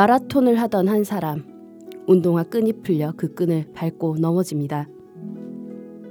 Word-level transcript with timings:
마라톤을 0.00 0.58
하던 0.62 0.88
한 0.88 1.04
사람. 1.04 1.44
운동화 2.06 2.42
끈이 2.42 2.72
풀려 2.82 3.12
그 3.18 3.34
끈을 3.34 3.70
밟고 3.74 4.16
넘어집니다. 4.18 4.88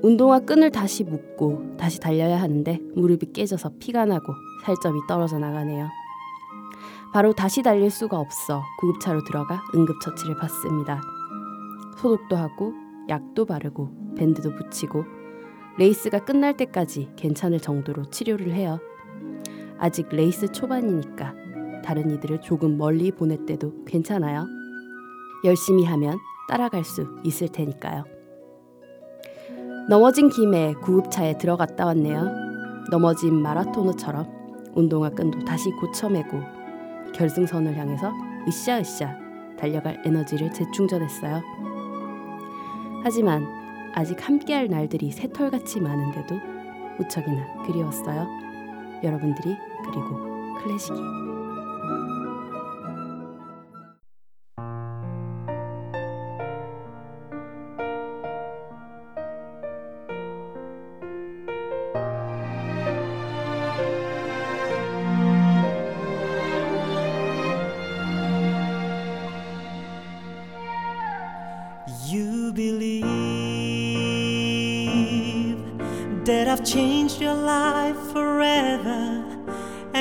운동화 0.04 0.42
끈을 0.42 0.70
다시 0.70 1.04
묶고 1.04 1.76
다시 1.76 2.00
달려야 2.00 2.40
하는데 2.40 2.80
무릎이 2.94 3.34
깨져서 3.34 3.72
피가 3.80 4.05
나고 4.05 4.32
살점이 4.64 5.00
떨어져 5.08 5.40
나가네요. 5.40 5.90
바로 7.14 7.34
다시 7.34 7.64
달릴 7.64 7.90
수가 7.90 8.20
없어 8.20 8.62
구급차로 8.80 9.23
들어가 9.23 9.64
응급처치를 9.73 10.36
받습니다. 10.36 11.02
소독도 11.98 12.36
하고 12.36 12.74
약도 13.10 13.44
바르고 13.44 13.90
밴드도 14.16 14.54
붙이고 14.54 15.04
레이스가 15.80 16.26
끝날 16.26 16.55
때까지 16.55 17.10
괜찮을 17.16 17.60
정도로 17.60 18.05
치료를 18.12 18.54
해요. 18.54 18.77
아직 19.80 20.10
레이스 20.12 20.52
초반이니까 20.52 21.38
다른 21.89 22.11
이들을 22.11 22.41
조금 22.41 22.77
멀리 22.77 23.09
보냈대도 23.09 23.85
괜찮아요. 23.85 24.45
열심히 25.43 25.85
하면 25.85 26.20
따라갈 26.48 26.84
수 26.84 27.07
있을 27.23 27.48
테니까요. 27.48 28.03
넘어진 29.89 30.29
김에 30.29 30.75
구급차에 30.84 31.39
들어갔다 31.39 31.88
왔네요. 31.88 32.29
넘어진 32.91 33.41
마라토너처럼 33.41 34.71
운동화 34.75 35.09
끈도 35.09 35.43
다시 35.45 35.71
고쳐매고 35.81 36.39
결승선을 37.15 37.75
향해서 37.75 38.12
으쌰으쌰 38.48 39.17
달려갈 39.57 39.99
에너지를 40.05 40.53
재충전했어요. 40.53 41.41
하지만 43.03 43.48
아직 43.95 44.27
함께할 44.27 44.67
날들이 44.67 45.09
새털같이 45.09 45.81
많은데도 45.81 46.35
무척이나 46.99 47.63
그리웠어요. 47.63 48.27
여러분들이 49.03 49.57
그리고 49.85 50.53
클래식이. 50.62 51.38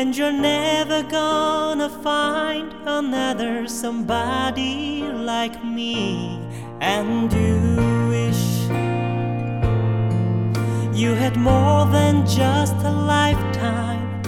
And 0.09 0.17
you're 0.17 0.33
never 0.33 1.03
gonna 1.03 1.91
find 2.03 2.73
another 2.87 3.69
somebody 3.69 5.03
like 5.03 5.63
me. 5.63 6.41
And 6.81 7.31
you 7.31 7.59
wish 8.09 8.43
you 10.99 11.15
had 11.15 11.37
more 11.37 11.85
than 11.93 12.27
just 12.27 12.77
a 12.77 12.91
lifetime 12.91 14.23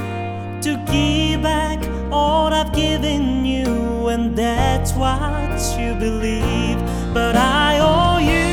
to 0.61 0.77
give 0.92 1.41
back 1.45 1.78
all 2.12 2.53
I've 2.53 2.75
given 2.75 3.47
you, 3.47 4.08
and 4.08 4.36
that's 4.36 4.92
what 4.92 5.58
you 5.78 5.95
believe. 5.95 6.78
But 7.14 7.36
I 7.36 7.78
owe 7.81 8.19
you 8.19 8.51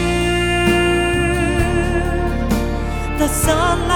the 3.20 3.28
sunlight 3.28 3.86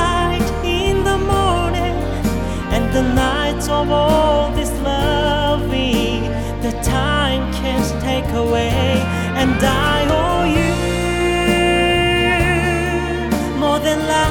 the 3.52 3.68
of 3.68 3.92
all 3.92 4.50
this 4.52 4.72
loving 4.80 6.24
the 6.62 6.72
time 6.84 7.52
can't 7.54 8.02
take 8.02 8.30
away, 8.34 8.72
and 9.42 9.60
I 9.62 10.06
owe 10.20 10.46
you 10.56 10.72
more 13.60 13.80
than 13.80 14.00
life 14.08 14.31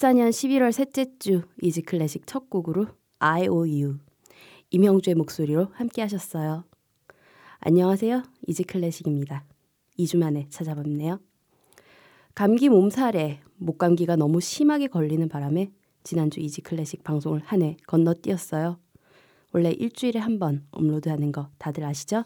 (2014년 0.00 0.30
11월) 0.30 0.72
셋째 0.72 1.06
주 1.18 1.42
이지 1.60 1.82
클래식 1.82 2.26
첫 2.26 2.48
곡으로 2.48 2.86
I 3.18 3.48
O 3.48 3.68
U 3.68 3.98
임형주의 4.70 5.14
목소리로 5.14 5.68
함께 5.74 6.00
하셨어요. 6.00 6.64
안녕하세요. 7.58 8.22
이지 8.46 8.64
클래식입니다. 8.64 9.44
2주 9.98 10.16
만에 10.18 10.46
찾아뵙네요. 10.48 11.20
감기 12.34 12.70
몸살에 12.70 13.40
목감기가 13.56 14.16
너무 14.16 14.40
심하게 14.40 14.86
걸리는 14.86 15.28
바람에 15.28 15.70
지난주 16.02 16.40
이지 16.40 16.62
클래식 16.62 17.04
방송을 17.04 17.42
한 17.44 17.60
회 17.62 17.76
건너뛰었어요. 17.86 18.78
원래 19.52 19.70
일주일에 19.70 20.18
한 20.18 20.38
번 20.38 20.64
업로드하는 20.70 21.30
거 21.30 21.50
다들 21.58 21.84
아시죠? 21.84 22.24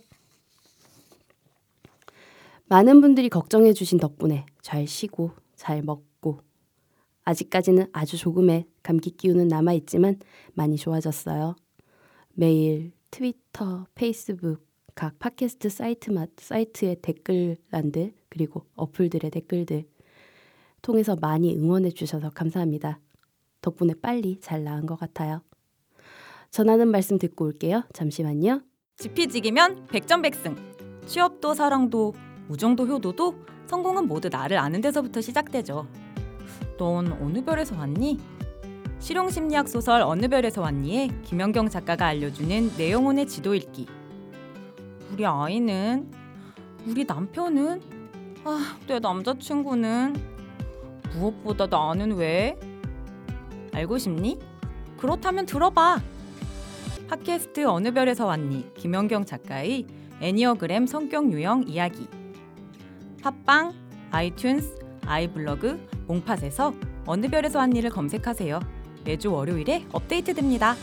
많은 2.66 3.00
분들이 3.00 3.28
걱정해 3.28 3.72
주신 3.72 3.98
덕분에 3.98 4.46
잘 4.62 4.86
쉬고 4.86 5.32
잘 5.56 5.82
먹고 5.82 6.13
아직까지는 7.24 7.86
아주 7.92 8.16
조금의 8.16 8.66
감기 8.82 9.10
기운은 9.10 9.48
남아 9.48 9.72
있지만 9.74 10.18
많이 10.52 10.76
좋아졌어요. 10.76 11.56
매일 12.34 12.92
트위터, 13.10 13.86
페이스북, 13.94 14.66
각 14.94 15.18
팟캐스트 15.18 15.68
사이트 15.68 16.12
사이트의 16.36 16.96
댓글란들 17.02 18.14
그리고 18.28 18.66
어플들의 18.76 19.30
댓글들 19.30 19.84
통해서 20.82 21.16
많이 21.16 21.56
응원해 21.56 21.90
주셔서 21.90 22.30
감사합니다. 22.30 23.00
덕분에 23.62 23.94
빨리 24.02 24.38
잘 24.40 24.62
나은 24.62 24.86
것 24.86 24.96
같아요. 24.96 25.42
전하는 26.50 26.88
말씀 26.88 27.18
듣고 27.18 27.46
올게요. 27.46 27.82
잠시만요. 27.92 28.62
지피지기면 28.98 29.86
백전백승. 29.86 30.54
취업도 31.06 31.54
사랑도 31.54 32.14
우정도 32.48 32.86
효도도 32.86 33.34
성공은 33.66 34.06
모두 34.06 34.28
나를 34.28 34.58
아는 34.58 34.80
데서부터 34.80 35.20
시작되죠. 35.20 35.88
넌 36.76 37.12
어느 37.20 37.44
별에서 37.44 37.76
왔니? 37.76 38.18
실용심리학 38.98 39.68
소설 39.68 40.02
어느 40.02 40.28
별에서 40.28 40.62
왔니에 40.62 41.08
김연경 41.24 41.68
작가가 41.68 42.06
알려주는 42.06 42.76
내 42.76 42.90
영혼의 42.90 43.26
지도 43.26 43.54
읽기. 43.54 43.86
우리 45.12 45.26
아이는 45.26 46.10
우리 46.86 47.04
남편은 47.04 47.82
아, 48.44 48.76
내 48.86 48.98
남자친구는 48.98 50.14
무엇보다 51.14 51.66
나는 51.66 52.12
왜? 52.12 52.58
알고 53.72 53.98
싶니? 53.98 54.38
그렇다면 54.98 55.46
들어봐. 55.46 56.00
팟캐스트 57.08 57.66
어느 57.66 57.92
별에서 57.92 58.26
왔니? 58.26 58.74
김연경 58.74 59.24
작가의 59.24 59.86
애니어그램 60.20 60.86
성격 60.86 61.30
유형 61.32 61.64
이야기. 61.66 62.08
팟빵, 63.22 63.72
아이튠스, 64.10 64.83
아이블로그, 65.06 65.86
몽팟에서 66.06 66.74
어느 67.06 67.28
별에서 67.28 67.58
왔니를 67.58 67.90
검색하세요. 67.90 68.60
매주 69.04 69.32
월요일에 69.32 69.84
업데이트됩니다. 69.92 70.74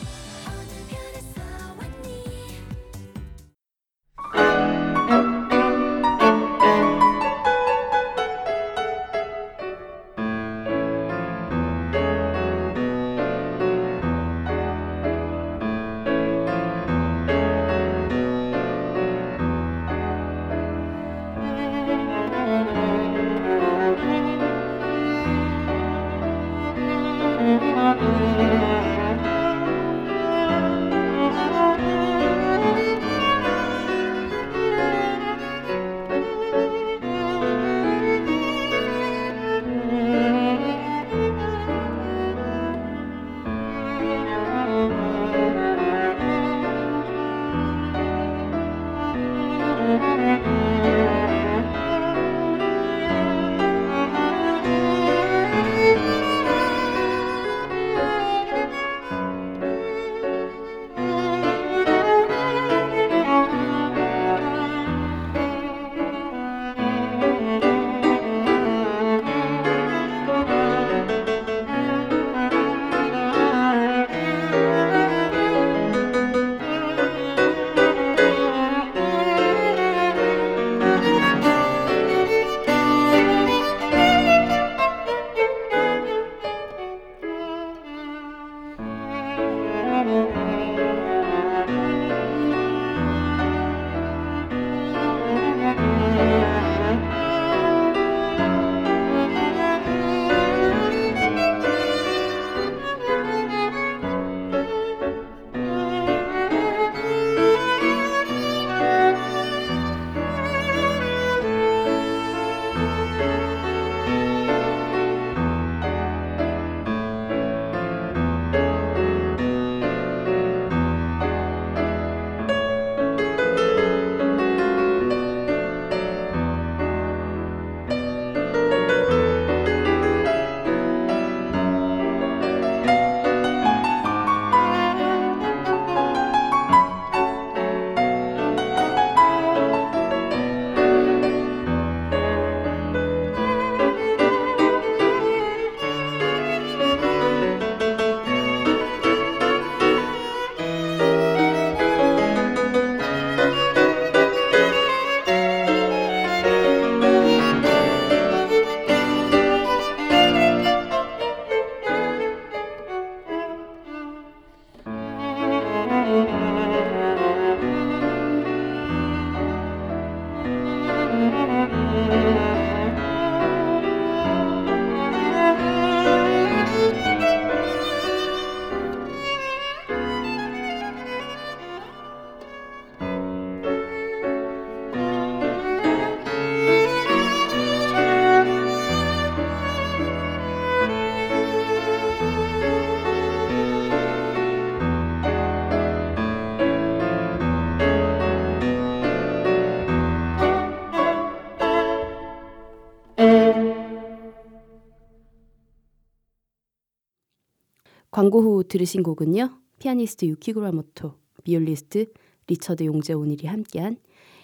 광고 208.11 208.41
후 208.41 208.63
들으신 208.65 209.03
곡은요. 209.03 209.57
피아니스트 209.79 210.25
유키 210.25 210.51
구라모토, 210.51 211.15
비올리스트 211.45 212.11
리처드 212.47 212.83
용재오닐이 212.83 213.47
함께한 213.47 213.95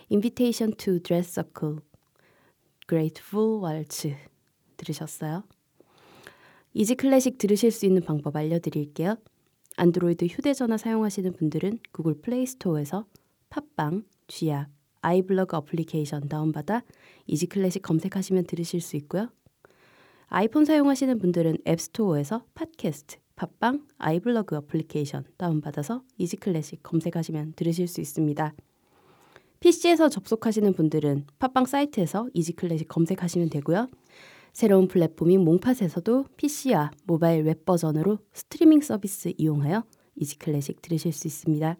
Invitation 0.09 0.73
to 0.77 0.99
Dress 0.99 1.33
Circle, 1.33 1.79
Graceful 2.87 3.61
Waltz 3.61 4.15
들으셨어요. 4.77 5.43
이지 6.73 6.95
클래식 6.95 7.37
들으실 7.37 7.71
수 7.71 7.85
있는 7.85 8.01
방법 8.03 8.37
알려드릴게요. 8.37 9.17
안드로이드 9.75 10.25
휴대전화 10.25 10.77
사용하시는 10.77 11.33
분들은 11.33 11.79
구글 11.91 12.21
플레이 12.21 12.45
스토어에서 12.45 13.05
팟빵, 13.49 14.05
쥐약, 14.27 14.69
아이블로그 15.01 15.57
어플리케이션 15.57 16.29
다운받아 16.29 16.83
이지 17.25 17.47
클래식 17.47 17.81
검색하시면 17.81 18.45
들으실 18.45 18.79
수 18.79 18.95
있고요. 18.95 19.29
아이폰 20.27 20.63
사용하시는 20.63 21.19
분들은 21.19 21.57
앱스토어에서 21.67 22.45
팟캐스트, 22.53 23.17
팟빵, 23.37 23.85
아이블로그 23.99 24.57
어플리케이션 24.57 25.23
다운받아서 25.37 26.01
이지클래식 26.17 26.81
검색하시면 26.81 27.53
들으실 27.55 27.87
수 27.87 28.01
있습니다. 28.01 28.53
PC에서 29.59 30.09
접속하시는 30.09 30.73
분들은 30.73 31.27
팟빵 31.39 31.65
사이트에서 31.65 32.27
이지클래식 32.33 32.87
검색하시면 32.87 33.49
되고요. 33.49 33.87
새로운 34.53 34.87
플랫폼인 34.87 35.41
몽팟에서도 35.41 36.25
PC와 36.35 36.91
모바일 37.05 37.43
웹 37.43 37.63
버전으로 37.63 38.17
스트리밍 38.33 38.81
서비스 38.81 39.31
이용하여 39.37 39.83
이지 40.15 40.39
클래식 40.39 40.81
들으실 40.81 41.13
수 41.13 41.27
있습니다. 41.27 41.77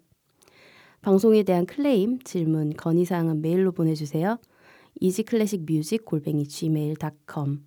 방송에 1.02 1.42
대한 1.42 1.66
클레임, 1.66 2.20
질문, 2.20 2.74
건의사항은 2.74 3.42
메일로 3.42 3.72
보내주세요. 3.72 4.38
easyclassicmusic 5.00 6.06
골뱅이 6.06 6.48
gmail.com 6.48 7.67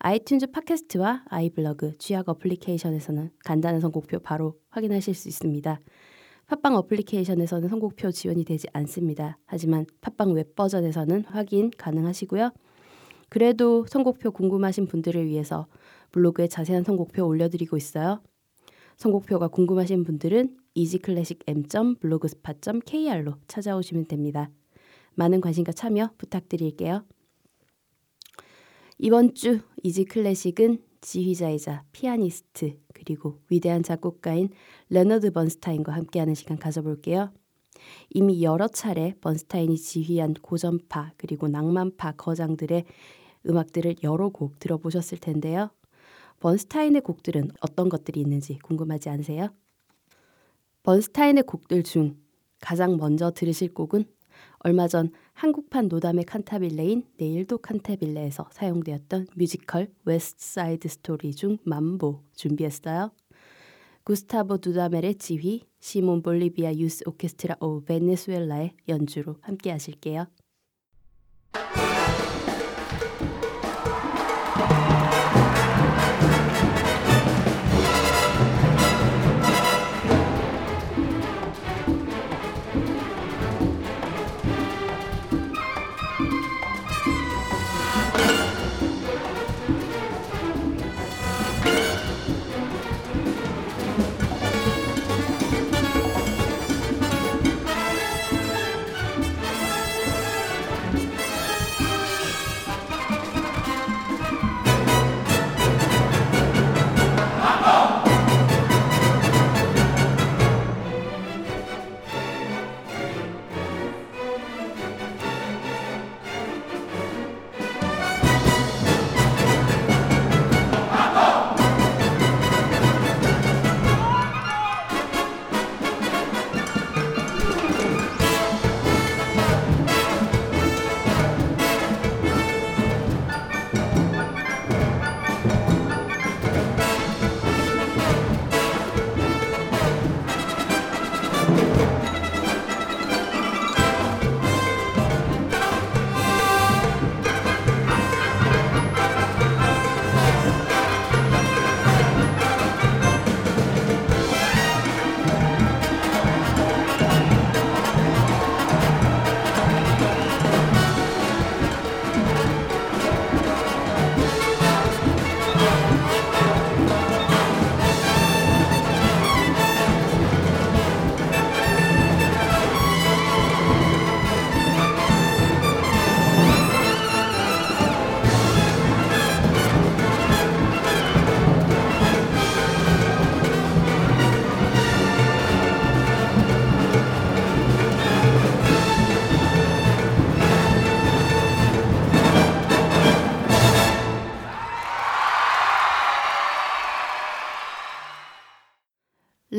아이튠즈 0.00 0.52
팟캐스트와 0.52 1.24
아이블로그 1.28 1.96
쥐약 1.98 2.28
어플리케이션에서는 2.30 3.30
간단한 3.44 3.80
선곡표 3.80 4.20
바로 4.20 4.58
확인하실 4.70 5.12
수 5.14 5.28
있습니다. 5.28 5.78
팟빵 6.46 6.74
어플리케이션에서는 6.76 7.68
선곡표 7.68 8.10
지원이 8.10 8.44
되지 8.44 8.66
않습니다. 8.72 9.36
하지만 9.44 9.84
팟빵 10.00 10.32
웹 10.32 10.56
버전에서는 10.56 11.26
확인 11.26 11.70
가능하시고요. 11.76 12.50
그래도 13.28 13.84
선곡표 13.86 14.30
궁금하신 14.30 14.86
분들을 14.86 15.26
위해서 15.26 15.66
블로그에 16.12 16.46
자세한 16.48 16.82
선곡표 16.82 17.26
올려드리고 17.26 17.76
있어요. 17.76 18.22
선곡표가 18.96 19.48
궁금하신 19.48 20.04
분들은 20.04 20.56
easyclassicm.blogspot.kr로 20.74 23.34
찾아오시면 23.46 24.06
됩니다. 24.06 24.48
많은 25.14 25.42
관심과 25.42 25.72
참여 25.72 26.12
부탁드릴게요. 26.16 27.04
이번 29.02 29.32
주 29.32 29.60
이지 29.82 30.04
클래식은 30.04 30.76
지휘자이자 31.00 31.84
피아니스트 31.90 32.78
그리고 32.92 33.38
위대한 33.48 33.82
작곡가인 33.82 34.50
레너드 34.90 35.30
번스타인과 35.30 35.90
함께하는 35.90 36.34
시간 36.34 36.58
가져볼게요. 36.58 37.32
이미 38.10 38.42
여러 38.42 38.68
차례 38.68 39.14
번스타인이 39.22 39.78
지휘한 39.78 40.34
고전파 40.42 41.14
그리고 41.16 41.48
낭만파 41.48 42.12
거장들의 42.18 42.84
음악들을 43.48 43.96
여러 44.02 44.28
곡 44.28 44.58
들어보셨을 44.58 45.16
텐데요. 45.16 45.70
번스타인의 46.40 47.00
곡들은 47.00 47.52
어떤 47.62 47.88
것들이 47.88 48.20
있는지 48.20 48.58
궁금하지 48.58 49.08
않으세요? 49.08 49.48
번스타인의 50.82 51.44
곡들 51.44 51.84
중 51.84 52.18
가장 52.60 52.98
먼저 52.98 53.30
들으실 53.30 53.72
곡은 53.72 54.04
얼마 54.60 54.88
전 54.88 55.10
한국판 55.32 55.88
노다메 55.88 56.24
칸타빌레인 56.24 57.04
내일도 57.16 57.58
칸타빌레에서 57.58 58.48
사용되었던 58.52 59.28
뮤지컬 59.34 59.88
웨스트 60.04 60.44
사이드 60.44 60.88
스토리 60.88 61.34
중 61.34 61.58
맘보 61.64 62.22
준비했어요. 62.34 63.10
구스타보 64.04 64.58
두다멜의 64.58 65.16
지휘, 65.16 65.66
시몬 65.78 66.22
볼리바르 66.22 66.74
Youth 66.74 67.04
Orchestra 67.06 67.56
of 67.60 67.82
Venezuela의 67.84 68.72
연주로 68.88 69.36
함께 69.40 69.70
하실게요. 69.70 70.26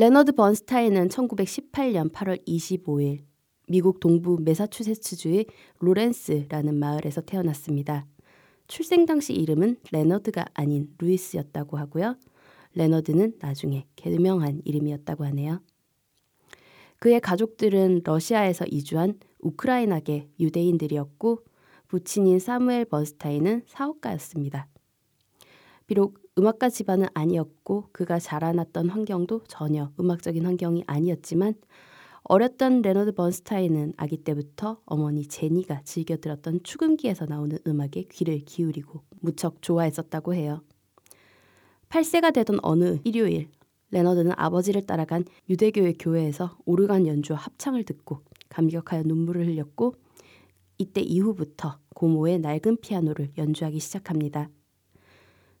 레너드 0.02 0.32
번스타인은 0.32 1.10
1918년 1.10 2.10
8월 2.10 2.44
25일 2.44 3.20
미국 3.68 4.00
동부 4.00 4.38
메사추세츠주의 4.40 5.46
로렌스라는 5.78 6.74
마을에서 6.74 7.20
태어났습니다. 7.20 8.04
출생 8.66 9.06
당시 9.06 9.32
이름은 9.32 9.76
레너드가 9.92 10.46
아닌 10.54 10.88
루이스였다고 10.98 11.76
하고요. 11.76 12.16
레너드는 12.74 13.34
나중에 13.38 13.86
개명한 13.94 14.62
이름이었다고 14.64 15.24
하네요. 15.26 15.62
그의 16.98 17.20
가족들은 17.20 18.00
러시아에서 18.02 18.64
이주한 18.68 19.20
우크라이나계 19.38 20.30
유대인들이었고 20.40 21.44
부친인 21.86 22.40
사무엘 22.40 22.86
번스타인은 22.86 23.66
사업가였습니다. 23.68 24.66
비록 25.86 26.21
음악가 26.38 26.70
집안은 26.70 27.08
아니었고 27.12 27.90
그가 27.92 28.18
자라났던 28.18 28.88
환경도 28.88 29.44
전혀 29.48 29.92
음악적인 30.00 30.46
환경이 30.46 30.84
아니었지만 30.86 31.54
어렸던 32.24 32.80
레너드 32.82 33.12
번스타인은 33.12 33.94
아기 33.96 34.16
때부터 34.16 34.80
어머니 34.86 35.26
제니가 35.26 35.82
즐겨 35.84 36.16
들었던 36.16 36.62
축음기에서 36.62 37.26
나오는 37.26 37.58
음악에 37.66 38.04
귀를 38.10 38.38
기울이고 38.38 39.02
무척 39.20 39.60
좋아했었다고 39.60 40.34
해요. 40.34 40.62
8세가 41.90 42.32
되던 42.32 42.60
어느 42.62 42.98
일요일 43.04 43.50
레너드는 43.90 44.32
아버지를 44.36 44.86
따라간 44.86 45.26
유대교의 45.50 45.98
교회에서 45.98 46.56
오르간 46.64 47.06
연주와 47.06 47.38
합창을 47.38 47.84
듣고 47.84 48.20
감격하여 48.48 49.02
눈물을 49.02 49.46
흘렸고 49.46 49.94
이때 50.78 51.02
이후부터 51.02 51.78
고모의 51.94 52.38
낡은 52.38 52.78
피아노를 52.80 53.32
연주하기 53.36 53.78
시작합니다. 53.78 54.48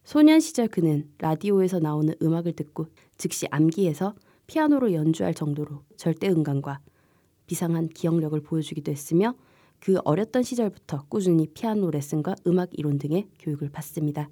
소년 0.04 0.40
시절 0.40 0.68
그는 0.68 1.08
라디오에서 1.18 1.78
나오는 1.78 2.12
음악을 2.20 2.52
듣고 2.52 2.86
즉시 3.16 3.46
암기해서 3.50 4.14
피아노로 4.46 4.92
연주할 4.92 5.32
정도로 5.32 5.82
절대 5.96 6.28
음감과 6.28 6.80
비상한 7.46 7.88
기억력을 7.88 8.38
보여주기도 8.40 8.90
했으며 8.90 9.34
그 9.78 9.98
어렸던 10.04 10.42
시절부터 10.42 11.06
꾸준히 11.08 11.46
피아노 11.46 11.90
레슨과 11.90 12.34
음악 12.46 12.70
이론 12.72 12.98
등의 12.98 13.28
교육을 13.38 13.70
받습니다. 13.70 14.28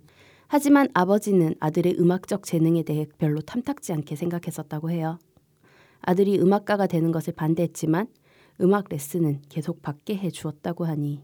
하지만 0.48 0.88
아버지는 0.94 1.54
아들의 1.60 1.96
음악적 1.98 2.44
재능에 2.44 2.82
대해 2.82 3.06
별로 3.18 3.40
탐탁지 3.40 3.92
않게 3.92 4.16
생각했었다고 4.16 4.90
해요. 4.90 5.18
아들이 6.00 6.38
음악가가 6.40 6.88
되는 6.88 7.12
것을 7.12 7.32
반대했지만 7.34 8.08
음악 8.60 8.88
레슨은 8.88 9.42
계속 9.48 9.82
받게 9.82 10.16
해 10.16 10.30
주었다고 10.30 10.84
하니 10.84 11.22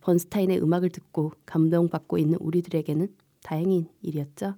번스타인의 0.00 0.62
음악을 0.62 0.90
듣고 0.90 1.32
감동받고 1.46 2.18
있는 2.18 2.38
우리들에게는 2.40 3.08
다행인 3.44 3.86
일이었죠. 4.02 4.56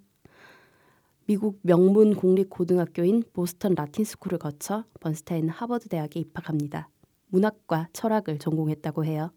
미국 1.26 1.58
명문 1.62 2.14
공립 2.14 2.48
고등학교인 2.48 3.24
보스턴 3.32 3.74
라틴 3.74 4.04
스쿨을 4.04 4.38
거쳐 4.38 4.84
번스타인은 5.00 5.50
하버드 5.50 5.88
대학에 5.88 6.20
입학합니다. 6.20 6.88
문학과 7.26 7.88
철학을 7.92 8.38
전공했다고 8.38 9.04
해요. 9.04 9.32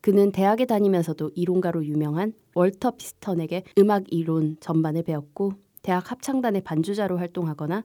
그는 0.00 0.32
대학에 0.32 0.66
다니면서도 0.66 1.30
이론가로 1.34 1.86
유명한 1.86 2.32
월터 2.54 2.96
피스턴에게 2.96 3.64
음악 3.78 4.12
이론 4.12 4.56
전반을 4.60 5.04
배웠고 5.04 5.52
대학 5.82 6.10
합창단의 6.10 6.62
반주자로 6.62 7.18
활동하거나 7.18 7.84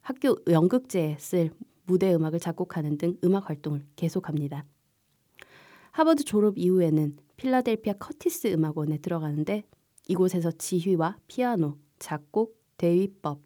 학교 0.00 0.36
연극제에 0.48 1.16
쓸 1.18 1.50
무대 1.84 2.14
음악을 2.14 2.38
작곡하는 2.38 2.98
등 2.98 3.16
음악 3.24 3.48
활동을 3.48 3.84
계속합니다. 3.96 4.64
하버드 5.90 6.22
졸업 6.22 6.56
이후에는 6.56 7.16
필라델피아 7.36 7.94
커티스 7.94 8.46
음악원에 8.48 8.98
들어가는데 8.98 9.64
이곳에서 10.10 10.50
지휘와 10.50 11.18
피아노, 11.28 11.78
작곡, 12.00 12.60
대위법, 12.78 13.40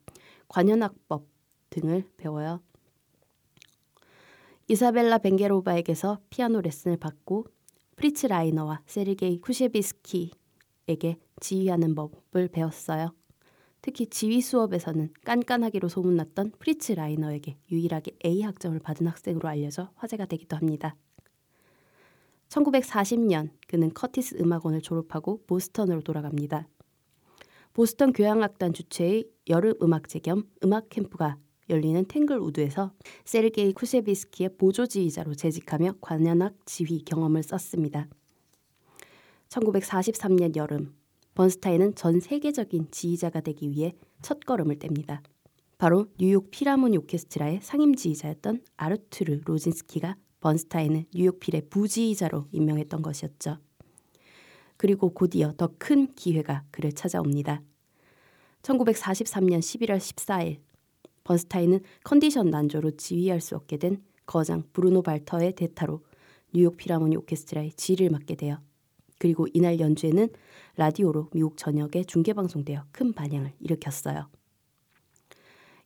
관현악법 0.49 1.27
등을 1.69 2.09
배워요. 2.17 2.63
이사벨라 4.69 5.19
벤게로바에게서 5.19 6.21
피아노 6.31 6.63
레슨을 6.63 6.97
받고 6.97 7.45
프리츠 7.97 8.29
라이너와 8.29 8.81
세르게이 8.87 9.43
쿠세비츠키에게 9.43 11.19
지휘하는 11.39 11.95
법을 11.95 12.49
배웠어요. 12.49 13.15
특히 13.83 14.07
지휘 14.07 14.41
수업에서는 14.41 15.13
깐깐하기로 15.23 15.91
소문났던 15.91 16.53
프리츠 16.59 16.93
라이너에게 16.93 17.59
유일하게 17.71 18.17
A 18.25 18.41
학점을 18.41 18.79
받은 18.79 19.07
학생으로 19.07 19.47
알려져 19.51 19.91
화제가 19.97 20.25
되기도 20.25 20.57
합니다. 20.57 20.97
1940년 22.55 23.51
그는 23.67 23.93
커티스 23.93 24.37
음악원을 24.41 24.81
졸업하고 24.81 25.43
보스턴으로 25.47 26.03
돌아갑니다. 26.03 26.69
보스턴 27.73 28.13
교향악단 28.13 28.73
주최의 28.73 29.25
여름 29.49 29.75
음악제 29.83 30.21
겸 30.21 30.45
음악 30.63 30.89
캠프가 30.89 31.39
열리는 31.69 32.05
탱글우드에서 32.05 32.93
세르게이 33.25 33.73
쿠셰비스키의 33.73 34.57
보조 34.57 34.87
지휘자로 34.87 35.35
재직하며 35.35 35.95
관현악 36.01 36.55
지휘 36.67 37.05
경험을 37.05 37.43
썼습니다. 37.43 38.09
1943년 39.49 40.57
여름 40.57 40.95
번스타인은 41.35 41.97
전 41.97 42.21
세계적인 42.21 42.89
지휘자가 42.93 43.41
되기 43.41 43.71
위해 43.71 43.95
첫 44.23 44.39
걸음을 44.41 44.79
뗍니다. 44.79 45.21
바로 45.79 46.07
뉴욕 46.19 46.51
피라모니 46.51 46.99
오케스트라의 46.99 47.61
상임 47.63 47.97
지휘자였던 47.97 48.63
아르투르 48.77 49.41
로진스키가 49.45 50.17
번스타인을 50.45 51.07
뉴욕 51.15 51.41
필의 51.41 51.71
부지휘자로 51.71 52.49
임명했던 52.53 53.01
것이었죠. 53.01 53.57
그리고 54.77 55.15
곧이어 55.15 55.55
더 55.57 55.71
큰 55.79 56.15
기회가 56.15 56.65
그를 56.71 56.93
찾아옵니다. 56.93 57.63
1943년 58.61 59.61
11월 59.61 59.97
14일 59.97 60.59
번스타인은 61.25 61.81
컨디션 62.05 62.51
난조로 62.51 62.91
지휘할 62.93 63.41
수 63.41 63.57
없게 63.57 63.79
된 63.79 64.03
거장 64.27 64.63
브루노 64.75 65.03
발터의 65.03 65.55
대타로 65.55 66.03
뉴욕 66.53 66.77
피라모니 66.77 67.17
오케스트라의 67.17 67.73
지휘를 67.73 68.11
맡게 68.11 68.35
되어 68.35 68.61
그리고 69.19 69.47
이날 69.55 69.81
연주에는 69.81 70.29
라디오로 70.77 71.31
미국 71.33 71.57
전역에 71.57 72.05
중계방송되어 72.05 72.85
큰 72.93 73.15
반향을 73.15 73.55
일으켰어요. 73.61 74.29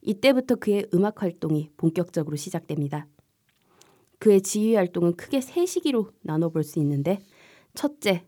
이때부터 0.02 0.56
그의 0.56 0.88
음악 0.94 1.22
활동이 1.22 1.70
본격적으로 1.76 2.36
시작됩니다. 2.36 3.06
그의 4.18 4.42
지휘 4.42 4.74
활동은 4.74 5.16
크게 5.16 5.40
세 5.40 5.64
시기로 5.66 6.12
나눠볼 6.22 6.64
수 6.64 6.78
있는데 6.80 7.20
첫째, 7.74 8.26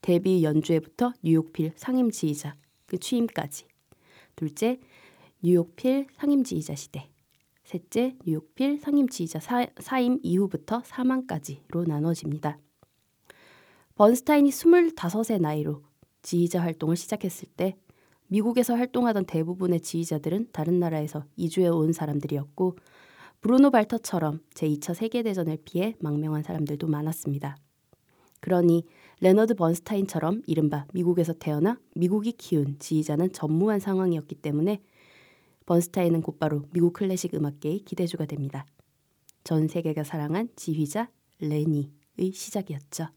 데뷔 0.00 0.42
연주회부터 0.42 1.12
뉴욕필 1.22 1.72
상임 1.76 2.10
지휘자 2.10 2.56
그 2.86 2.98
취임까지. 2.98 3.66
둘째, 4.34 4.80
뉴욕필 5.42 6.06
상임 6.14 6.44
지휘자 6.44 6.74
시대. 6.74 7.08
셋째, 7.64 8.16
뉴욕필 8.26 8.80
상임 8.80 9.08
지휘자 9.08 9.40
사, 9.40 9.66
사임 9.78 10.18
이후부터 10.22 10.82
사망까지로 10.84 11.84
나눠집니다. 11.86 12.58
번스타인이 13.94 14.50
25의 14.50 15.40
나이로 15.40 15.82
지휘자 16.22 16.60
활동을 16.60 16.96
시작했을 16.96 17.48
때 17.56 17.76
미국에서 18.28 18.74
활동하던 18.74 19.26
대부분의 19.26 19.80
지휘자들은 19.80 20.48
다른 20.52 20.80
나라에서 20.80 21.24
이주해 21.36 21.68
온 21.68 21.92
사람들이었고 21.92 22.76
브루노 23.42 23.72
발터처럼 23.72 24.40
제2차 24.54 24.94
세계대전을 24.94 25.58
피해 25.64 25.96
망명한 25.98 26.44
사람들도 26.44 26.86
많았습니다. 26.86 27.56
그러니 28.38 28.84
레너드 29.20 29.54
번스타인처럼 29.54 30.42
이른바 30.46 30.86
미국에서 30.92 31.32
태어나 31.32 31.76
미국이 31.96 32.30
키운 32.32 32.76
지휘자는 32.78 33.32
전무한 33.32 33.80
상황이었기 33.80 34.36
때문에 34.36 34.80
번스타인은 35.66 36.22
곧바로 36.22 36.66
미국 36.72 36.92
클래식 36.92 37.34
음악계의 37.34 37.80
기대주가 37.80 38.26
됩니다. 38.26 38.64
전 39.42 39.66
세계가 39.66 40.04
사랑한 40.04 40.48
지휘자 40.54 41.10
레니의 41.40 42.32
시작이었죠. 42.32 43.08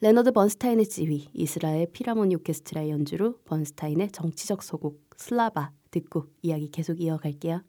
레너드 0.00 0.32
번스타인의 0.32 0.86
지휘, 0.88 1.28
이스라엘 1.34 1.90
필하모닉 1.92 2.34
오케스트라의 2.36 2.88
연주로 2.90 3.38
번스타인의 3.44 4.12
정치적 4.12 4.62
서곡 4.62 5.02
슬라바 5.18 5.72
듣고 5.90 6.28
이야기 6.40 6.70
계속 6.70 7.02
이어갈게요. 7.02 7.62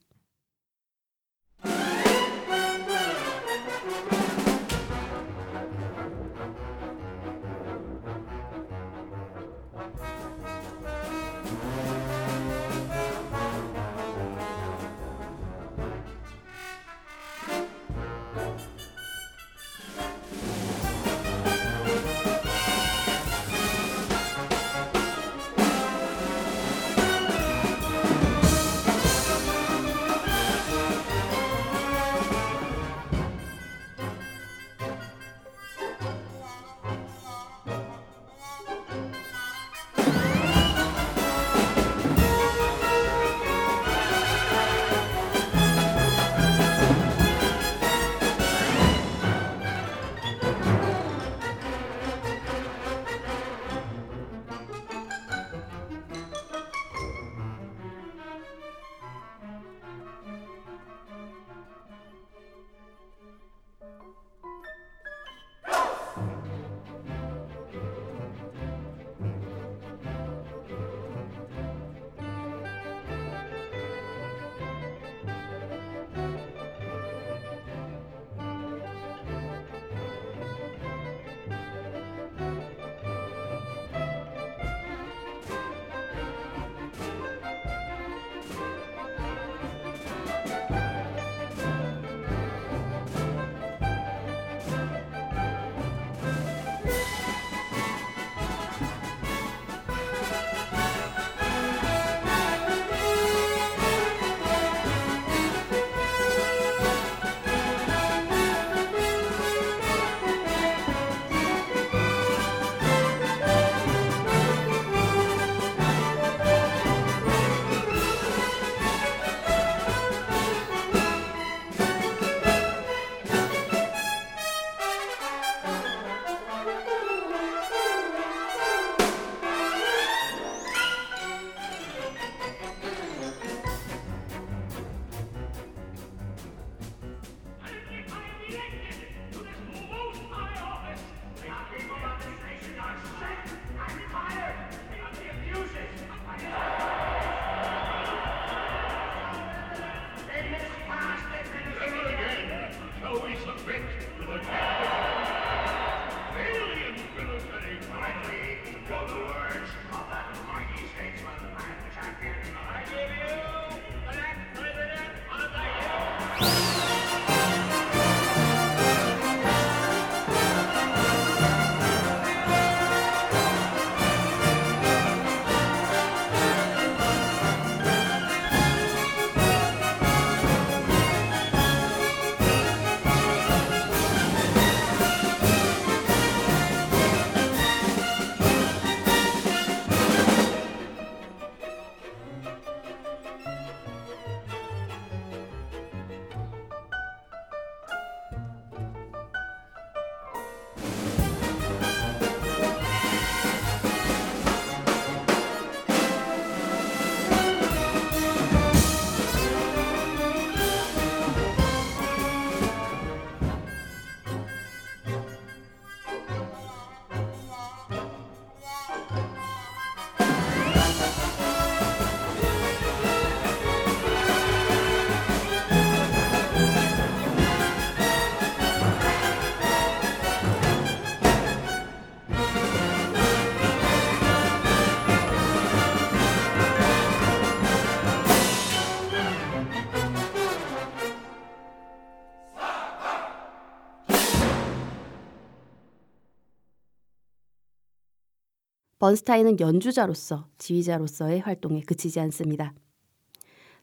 번스타인은 249.07 249.61
연주자로서 249.61 250.49
지휘자로서의 250.57 251.39
활동에 251.39 251.79
그치지 251.79 252.19
않습니다. 252.19 252.73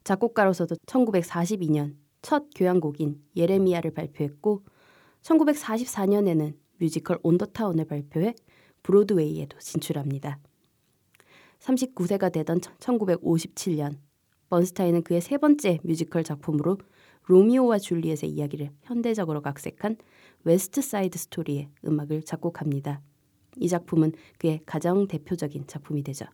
작곡가로서도 0.04 0.76
1942년 0.84 1.96
첫 2.20 2.44
교향곡인 2.54 3.22
예레미야를 3.34 3.94
발표했고 3.94 4.64
1944년에는 5.22 6.58
뮤지컬 6.76 7.18
온더타운을 7.22 7.86
발표해 7.86 8.34
브로드웨이에도 8.82 9.58
진출합니다. 9.60 10.40
39세가 11.60 12.30
되던 12.30 12.60
1957년 12.60 13.96
번스타인은 14.50 15.04
그의 15.04 15.22
세 15.22 15.38
번째 15.38 15.78
뮤지컬 15.84 16.22
작품으로 16.22 16.76
로미오와 17.28 17.78
줄리엣의 17.78 18.28
이야기를 18.28 18.72
현대적으로 18.82 19.40
각색한 19.40 19.96
웨스트 20.42 20.82
사이드 20.82 21.16
스토리의 21.16 21.70
음악을 21.86 22.24
작곡합니다. 22.24 23.00
이 23.58 23.68
작품은 23.68 24.12
그의 24.38 24.60
가장 24.66 25.06
대표적인 25.06 25.66
작품이 25.66 26.02
되죠. 26.02 26.26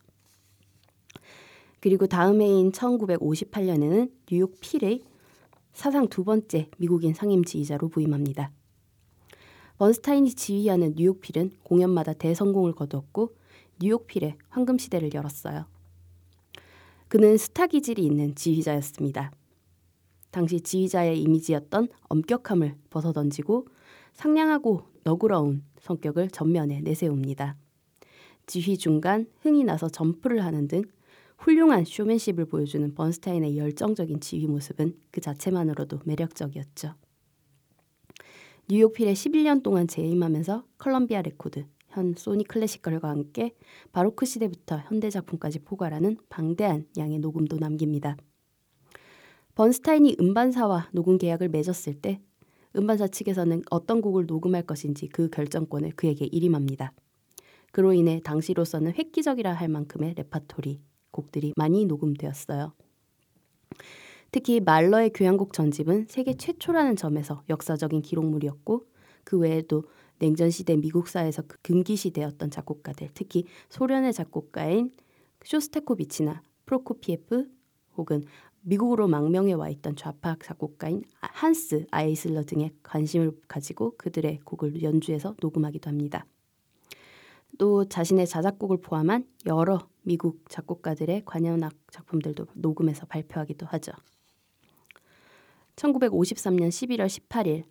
그리고 1.79 2.07
다음 2.07 2.41
해인 2.41 2.71
1958년에는 2.71 4.11
뉴욕 4.27 4.55
필의 4.61 5.01
사상 5.73 6.07
두 6.07 6.23
번째 6.23 6.69
미국인 6.77 7.13
상임 7.13 7.43
지휘자로 7.43 7.89
부임합니다. 7.89 8.51
번스타인이 9.77 10.35
지휘하는 10.35 10.93
뉴욕 10.95 11.21
필은 11.21 11.51
공연마다 11.63 12.13
대성공을 12.13 12.73
거두었고 12.73 13.35
뉴욕 13.79 14.05
필의 14.05 14.37
황금 14.49 14.77
시대를 14.77 15.11
열었어요. 15.13 15.65
그는 17.07 17.35
스타 17.37 17.65
기질이 17.65 18.05
있는 18.05 18.35
지휘자였습니다. 18.35 19.31
당시 20.29 20.61
지휘자의 20.61 21.19
이미지였던 21.21 21.89
엄격함을 22.09 22.75
벗어던지고 22.91 23.67
상냥하고 24.13 24.83
너그러운 25.03 25.63
성격을 25.81 26.29
전면에 26.29 26.81
내세웁니다. 26.81 27.57
지휘 28.47 28.77
중간 28.77 29.27
흥이 29.41 29.63
나서 29.63 29.89
점프를 29.89 30.43
하는 30.43 30.67
등 30.67 30.83
훌륭한 31.37 31.85
쇼맨십을 31.85 32.45
보여주는 32.45 32.93
번스타인의 32.93 33.57
열정적인 33.57 34.19
지휘 34.19 34.47
모습은 34.47 34.95
그 35.11 35.21
자체만으로도 35.21 35.99
매력적이었죠. 36.05 36.93
뉴욕 38.67 38.93
필에 38.93 39.13
11년 39.13 39.63
동안 39.63 39.87
재임하면서 39.87 40.63
컬럼비아 40.77 41.23
레코드, 41.23 41.65
현 41.89 42.13
소니 42.15 42.45
클래시컬과 42.45 43.09
함께 43.09 43.53
바로크 43.91 44.25
시대부터 44.25 44.77
현대 44.87 45.09
작품까지 45.09 45.59
포괄하는 45.59 46.17
방대한 46.29 46.85
양의 46.97 47.19
녹음도 47.19 47.57
남깁니다. 47.57 48.17
번스타인이 49.55 50.17
음반사와 50.19 50.89
녹음 50.93 51.17
계약을 51.17 51.49
맺었을 51.49 51.95
때 51.95 52.21
음반사 52.75 53.07
측에서는 53.07 53.63
어떤 53.69 54.01
곡을 54.01 54.25
녹음할 54.25 54.63
것인지 54.63 55.07
그 55.07 55.29
결정권을 55.29 55.91
그에게 55.95 56.25
일임합니다. 56.25 56.93
그로 57.71 57.93
인해 57.93 58.21
당시로서는 58.23 58.93
획기적이라 58.93 59.53
할 59.53 59.69
만큼의 59.69 60.13
레퍼토리 60.15 60.81
곡들이 61.11 61.53
많이 61.55 61.85
녹음되었어요. 61.85 62.73
특히 64.31 64.59
말러의 64.61 65.11
교향곡 65.13 65.53
전집은 65.53 66.07
세계 66.07 66.35
최초라는 66.35 66.95
점에서 66.95 67.43
역사적인 67.49 68.01
기록물이었고 68.01 68.87
그 69.23 69.37
외에도 69.37 69.83
냉전 70.19 70.49
시대 70.49 70.77
미국사에서 70.77 71.41
그 71.41 71.57
금기시되었던 71.61 72.51
작곡가들, 72.51 73.09
특히 73.13 73.45
소련의 73.69 74.13
작곡가인 74.13 74.91
쇼스타코비치나 75.43 76.43
프로코피에프 76.65 77.49
혹은 77.97 78.23
미국으로 78.61 79.07
망명해 79.07 79.53
와 79.53 79.69
있던 79.69 79.95
좌파 79.95 80.35
작곡가인 80.41 81.03
한스 81.19 81.85
아이슬러 81.91 82.43
등의 82.43 82.71
관심을 82.83 83.31
가지고 83.47 83.95
그들의 83.97 84.39
곡을 84.45 84.81
연주해서 84.83 85.35
녹음하기도 85.41 85.89
합니다. 85.89 86.25
또 87.57 87.85
자신의 87.85 88.27
자작곡을 88.27 88.77
포함한 88.81 89.25
여러 89.45 89.87
미국 90.03 90.49
작곡가들의 90.49 91.23
관현악 91.25 91.73
작품들도 91.91 92.47
녹음해서 92.53 93.05
발표하기도 93.05 93.65
하죠. 93.67 93.91
1953년 95.75 96.69
11월 96.69 97.07
18일 97.07 97.63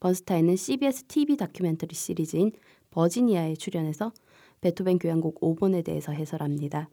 번스타인은 0.00 0.56
CBS 0.56 1.04
TV 1.04 1.36
다큐멘터리 1.36 1.94
시리즈인 1.94 2.52
버지니아에 2.90 3.54
출연해서 3.54 4.12
베토벤 4.60 4.98
교향곡 4.98 5.40
5번에 5.40 5.84
대해서 5.84 6.12
해설합니다. 6.12 6.88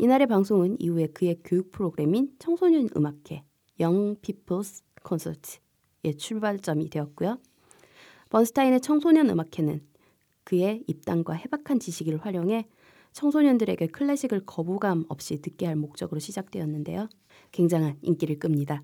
이날의 0.00 0.28
방송은 0.28 0.80
이후에 0.80 1.08
그의 1.08 1.36
교육 1.44 1.70
프로그램인 1.72 2.32
청소년 2.38 2.88
음악회 2.96 3.44
Young 3.78 4.18
People's 4.22 4.82
Concert의 5.06 6.16
출발점이 6.16 6.88
되었고요. 6.88 7.38
번스타인의 8.30 8.80
청소년 8.80 9.28
음악회는 9.28 9.82
그의 10.44 10.84
입담과 10.86 11.34
해박한 11.34 11.80
지식을 11.80 12.24
활용해 12.24 12.66
청소년들에게 13.12 13.88
클래식을 13.88 14.46
거부감 14.46 15.04
없이 15.10 15.42
듣게 15.42 15.66
할 15.66 15.76
목적으로 15.76 16.18
시작되었는데요. 16.18 17.10
굉장한 17.52 17.98
인기를 18.00 18.38
끕니다. 18.38 18.82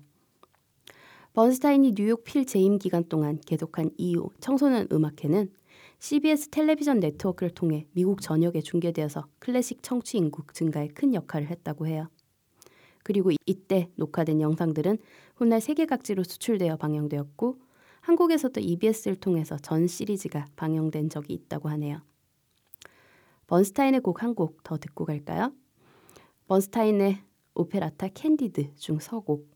번스타인이 1.33 1.95
뉴욕 1.95 2.23
필 2.25 2.45
재임 2.45 2.77
기간 2.77 3.03
동안 3.09 3.39
계속한 3.43 3.89
이후 3.97 4.29
청소년 4.39 4.87
음악회는 4.91 5.49
CBS 5.99 6.49
텔레비전 6.49 6.99
네트워크를 6.99 7.49
통해 7.49 7.87
미국 7.93 8.21
전역에 8.21 8.61
중계되어서 8.61 9.27
클래식 9.39 9.81
청취 9.81 10.17
인구 10.17 10.43
증가에 10.53 10.87
큰 10.89 11.13
역할을 11.13 11.47
했다고 11.49 11.87
해요. 11.87 12.09
그리고 13.03 13.31
이때 13.45 13.89
녹화된 13.95 14.41
영상들은 14.41 14.97
훗날 15.35 15.61
세계 15.61 15.85
각지로 15.85 16.23
수출되어 16.23 16.77
방영되었고 16.77 17.59
한국에서도 18.01 18.59
EBS를 18.61 19.15
통해서 19.17 19.57
전 19.57 19.87
시리즈가 19.87 20.47
방영된 20.55 21.09
적이 21.09 21.33
있다고 21.33 21.69
하네요. 21.69 22.01
번스타인의 23.47 24.01
곡 24.01 24.23
한 24.23 24.35
곡 24.35 24.63
더 24.63 24.77
듣고 24.77 25.05
갈까요? 25.05 25.53
번스타인의 26.47 27.23
오페레타 27.55 28.09
캔디드 28.09 28.75
중 28.75 28.99
서곡 28.99 29.49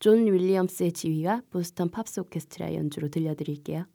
존 0.00 0.26
윌리엄스의 0.26 0.92
지휘와 0.92 1.42
보스턴 1.50 1.88
팝스 1.88 2.20
오케스트라 2.20 2.74
연주로 2.74 3.08
들려드릴게요. 3.08 3.86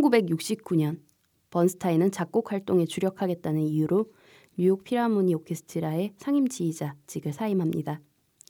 1969년 0.00 1.00
번스타인은 1.50 2.10
작곡 2.10 2.52
활동에 2.52 2.84
주력하겠다는 2.84 3.62
이유로 3.62 4.06
뉴욕 4.56 4.84
피라모니 4.84 5.34
오케스트라의 5.34 6.14
상임 6.16 6.48
지휘자 6.48 6.96
직을 7.06 7.32
사임합니다. 7.32 8.00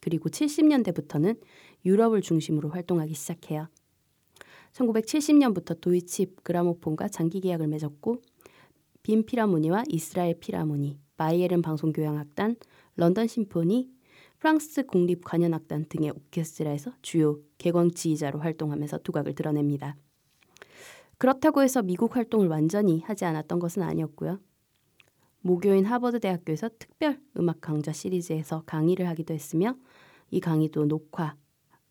그리고 0.01 0.29
70년대부터는 0.29 1.39
유럽을 1.85 2.21
중심으로 2.21 2.69
활동하기 2.69 3.13
시작해요. 3.13 3.67
1970년부터 4.73 5.79
도이치 5.79 6.35
그라모폰과 6.43 7.09
장기 7.09 7.41
계약을 7.41 7.67
맺었고 7.67 8.21
빈 9.03 9.25
피라모니와 9.25 9.83
이스라엘 9.89 10.39
피라모니, 10.39 10.99
바이에른 11.17 11.61
방송교향악단, 11.61 12.57
런던 12.95 13.27
심포니, 13.27 13.89
프랑스 14.39 14.85
국립 14.85 15.23
관현악단 15.23 15.85
등의 15.89 16.11
오케스트라에서 16.11 16.91
주요 17.01 17.39
개광 17.57 17.91
지휘자로 17.91 18.39
활동하면서 18.39 18.99
두각을 18.99 19.35
드러냅니다. 19.35 19.97
그렇다고 21.19 21.61
해서 21.61 21.81
미국 21.81 22.15
활동을 22.15 22.47
완전히 22.47 23.01
하지 23.01 23.25
않았던 23.25 23.59
것은 23.59 23.83
아니었고요. 23.83 24.39
모교인 25.41 25.85
하버드 25.85 26.21
대학교에서 26.21 26.69
특별 26.79 27.19
음악 27.37 27.59
강좌 27.59 27.91
시리즈에서 27.91 28.63
강의를 28.65 29.07
하기도 29.09 29.33
했으며 29.33 29.75
이 30.31 30.39
강의도 30.39 30.85
녹화 30.85 31.35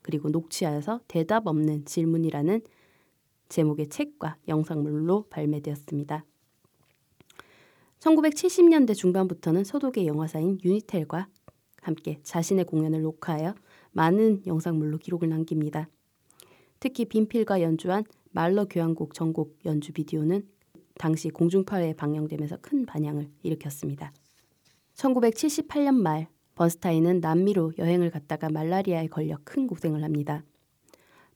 그리고 0.01 0.29
녹취하여서 0.29 1.01
대답 1.07 1.45
없는 1.45 1.85
질문이라는 1.85 2.61
제목의 3.49 3.89
책과 3.89 4.37
영상물로 4.47 5.27
발매되었습니다. 5.29 6.25
1970년대 7.99 8.95
중반부터는 8.95 9.63
서독의 9.63 10.07
영화사인 10.07 10.57
유니텔과 10.63 11.27
함께 11.81 12.19
자신의 12.23 12.65
공연을 12.65 13.03
녹화하여 13.03 13.53
많은 13.91 14.43
영상물로 14.47 14.97
기록을 14.97 15.29
남깁니다. 15.29 15.87
특히 16.79 17.05
빈필과 17.05 17.61
연주한 17.61 18.05
말러 18.31 18.65
교향곡 18.65 19.13
전곡 19.13 19.59
연주 19.65 19.91
비디오는 19.91 20.47
당시 20.95 21.29
공중파에 21.29 21.93
방영되면서 21.93 22.57
큰 22.57 22.85
반향을 22.85 23.29
일으켰습니다. 23.43 24.11
1978년 24.95 25.95
말 25.95 26.27
번스타인은 26.55 27.21
남미로 27.21 27.73
여행을 27.77 28.11
갔다가 28.11 28.49
말라리아에 28.49 29.07
걸려 29.07 29.37
큰 29.45 29.65
고생을 29.65 30.03
합니다. 30.03 30.43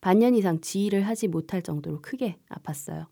반년 0.01 0.35
이상 0.35 0.59
지휘를 0.59 1.03
하지 1.03 1.29
못할 1.29 1.61
정도로 1.61 2.01
크게 2.01 2.37
아팠어요. 2.49 3.07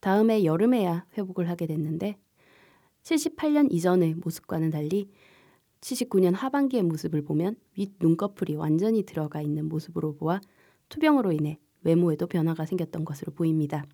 다음해 0.00 0.44
여름에야 0.44 1.06
회복을 1.16 1.48
하게 1.48 1.66
됐는데 1.66 2.18
78년 3.02 3.72
이전의 3.72 4.16
모습과는 4.16 4.70
달리 4.70 5.10
79년 5.80 6.34
하반기의 6.34 6.82
모습을 6.82 7.22
보면 7.22 7.56
윗 7.76 7.94
눈꺼풀이 7.98 8.56
완전히 8.56 9.04
들어가 9.04 9.40
있는 9.40 9.68
모습으로 9.70 10.16
보아 10.16 10.40
투병으로 10.90 11.32
인해 11.32 11.58
외모에도 11.84 12.26
변화가 12.26 12.66
생겼던 12.66 13.04
것으로 13.04 13.32
보입니다. 13.32 13.84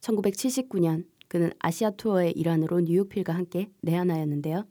1979년 0.00 1.04
그는 1.28 1.52
아시아 1.58 1.90
투어의 1.90 2.32
일환으로 2.32 2.80
뉴욕필과 2.80 3.34
함께 3.34 3.70
내한하였는데요. 3.82 4.66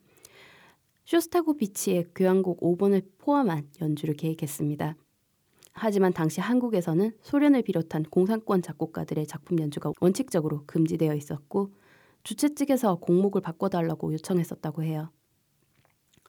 쇼스타고 1.05 1.55
비치의 1.55 2.07
교향곡 2.13 2.59
5번을 2.61 3.03
포함한 3.17 3.67
연주를 3.81 4.15
계획했습니다. 4.15 4.95
하지만 5.71 6.11
당시 6.11 6.41
한국에서는 6.41 7.13
소련을 7.21 7.61
비롯한 7.61 8.03
공산권 8.03 8.61
작곡가들의 8.61 9.25
작품 9.25 9.59
연주가 9.59 9.91
원칙적으로 10.01 10.63
금지되어 10.65 11.15
있었고 11.15 11.71
주최 12.23 12.53
측에서 12.53 12.95
곡목을 12.95 13.41
바꿔달라고 13.41 14.11
요청했었다고 14.13 14.83
해요. 14.83 15.09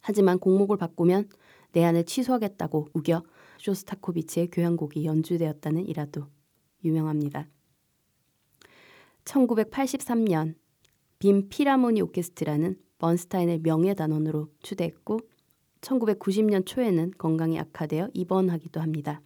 하지만 0.01 0.39
곡목을 0.39 0.77
바꾸면 0.77 1.29
내한을 1.73 2.05
취소하겠다고 2.05 2.91
우겨 2.95 3.23
쇼스타코비치의 3.61 4.49
교향곡이 4.51 5.05
연주되었다는 5.05 5.87
일화도 5.87 6.27
유명합니다. 6.85 7.47
1983년 9.25 10.55
빔 11.19 11.49
피라모니 11.49 12.01
오케스트라는 12.01 12.81
번스타인의 12.99 13.61
명예단원으로 13.61 14.49
추대했고 14.63 15.21
1990년 15.83 16.67
초에는 16.67 17.13
건강이 17.19 17.59
악화되어 17.59 18.11
입원하기도 18.15 18.81
합니다. 18.81 19.23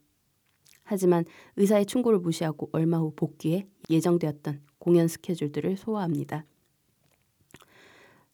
하지만 0.82 1.24
의사의 1.56 1.86
충고를 1.86 2.18
무시하고 2.18 2.68
얼마 2.72 2.98
후 2.98 3.12
복귀해 3.14 3.66
예정되었던 3.88 4.62
공연 4.78 5.08
스케줄들을 5.08 5.76
소화합니다. 5.76 6.44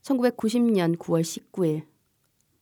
1990년 0.03 0.97
9월 0.97 1.23
19일 1.23 1.83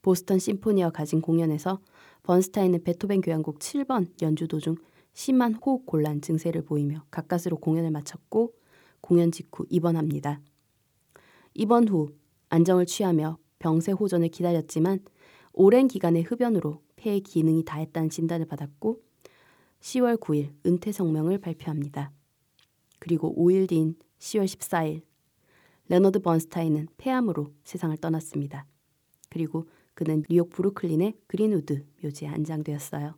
보스턴 0.03 0.39
심포니와 0.39 0.91
가진 0.91 1.21
공연에서 1.21 1.81
번스타인은 2.29 2.85
베토벤 2.85 3.23
교향곡 3.23 3.59
7번 3.59 4.07
연주 4.21 4.49
도중 4.49 4.77
심한 5.15 5.55
호흡 5.55 5.87
곤란 5.87 6.21
증세를 6.21 6.61
보이며 6.61 7.03
가까스로 7.11 7.57
공연을 7.57 7.91
마쳤고 7.91 8.53
공연 9.01 9.33
직후 9.33 9.65
입원합니다. 9.71 10.39
입원 11.55 11.89
후 11.89 12.11
안정을 12.51 12.85
취하며 12.85 13.39
병세 13.59 13.93
호전을 13.93 14.29
기다렸지만 14.29 15.01
오랜 15.55 15.89
기간의 15.89 16.25
흡연으로 16.25 16.83
폐의 16.97 17.23
기능이 17.23 17.65
다했다는 17.65 18.11
진단을 18.11 18.45
받았고 18.45 19.01
10월 19.81 20.21
9일 20.21 20.51
은퇴 20.67 20.93
성명을 20.93 21.39
발표합니다. 21.39 22.13
그리고 22.99 23.35
5일 23.39 23.71
뒤인 23.71 23.97
10월 24.19 24.45
14일 24.45 25.01
레너드 25.89 26.19
번스타인은 26.19 26.89
폐암으로 26.99 27.55
세상을 27.65 27.97
떠났습니다. 27.97 28.67
그리고 29.31 29.67
그는 29.99 30.23
뉴욕 30.31 30.49
브루클린의 30.51 31.15
그린우드 31.27 31.85
묘지에 32.05 32.29
안장되었어요. 32.29 33.17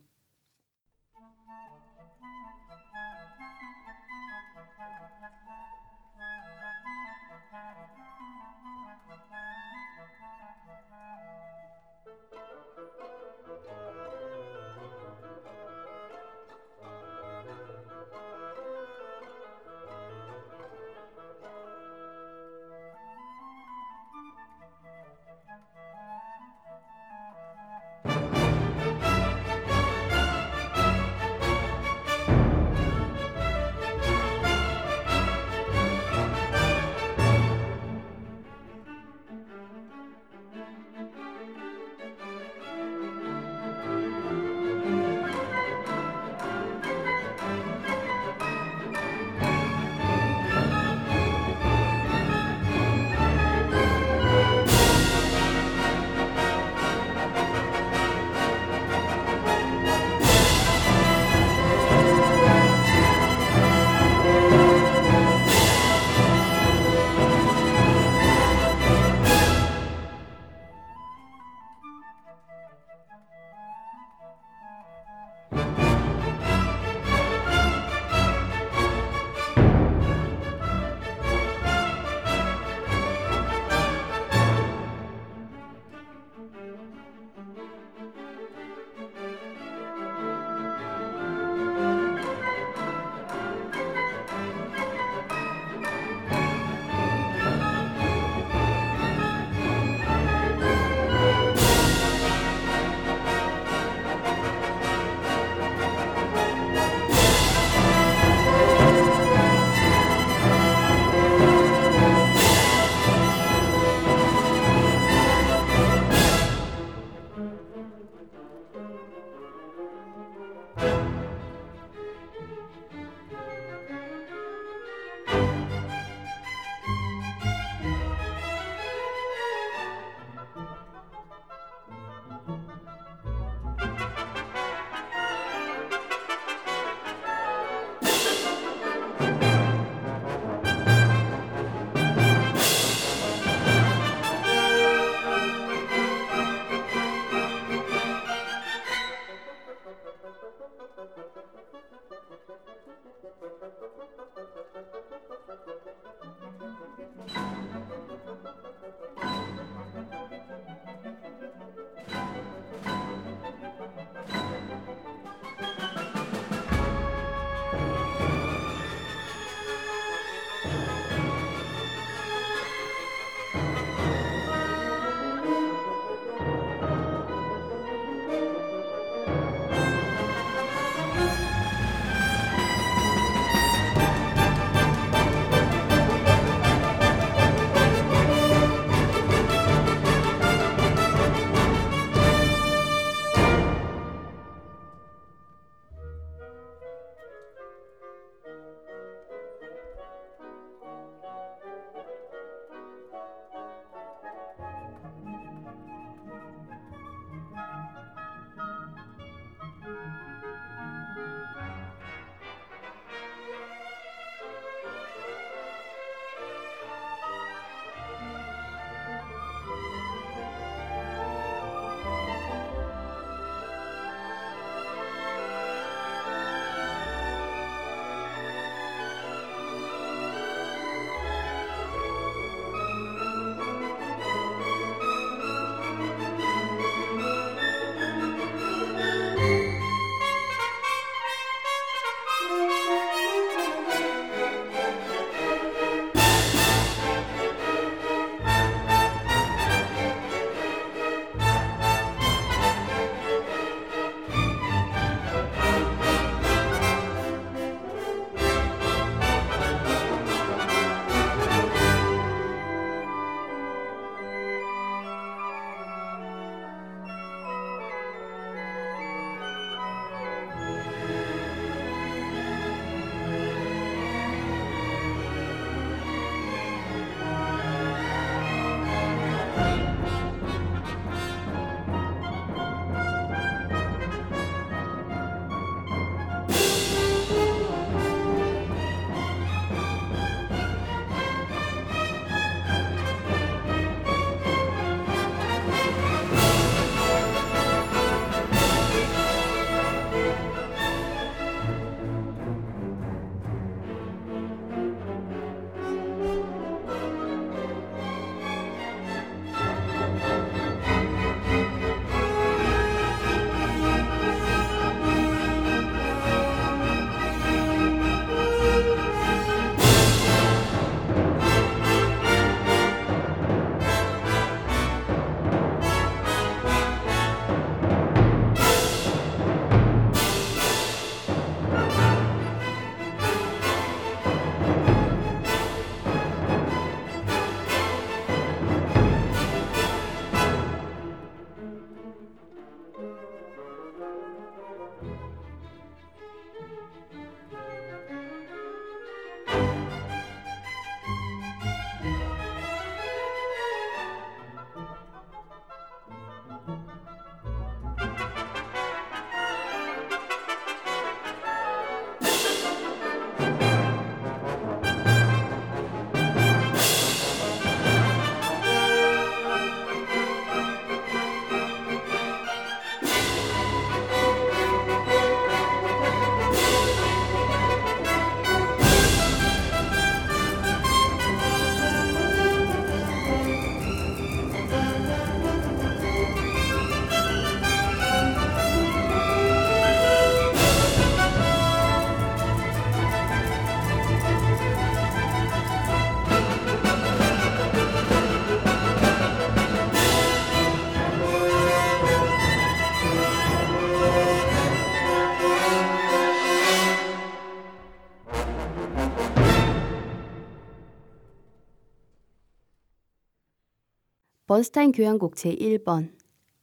번스타인 414.51 414.91
교향곡 414.91 415.35
제1번 415.35 416.11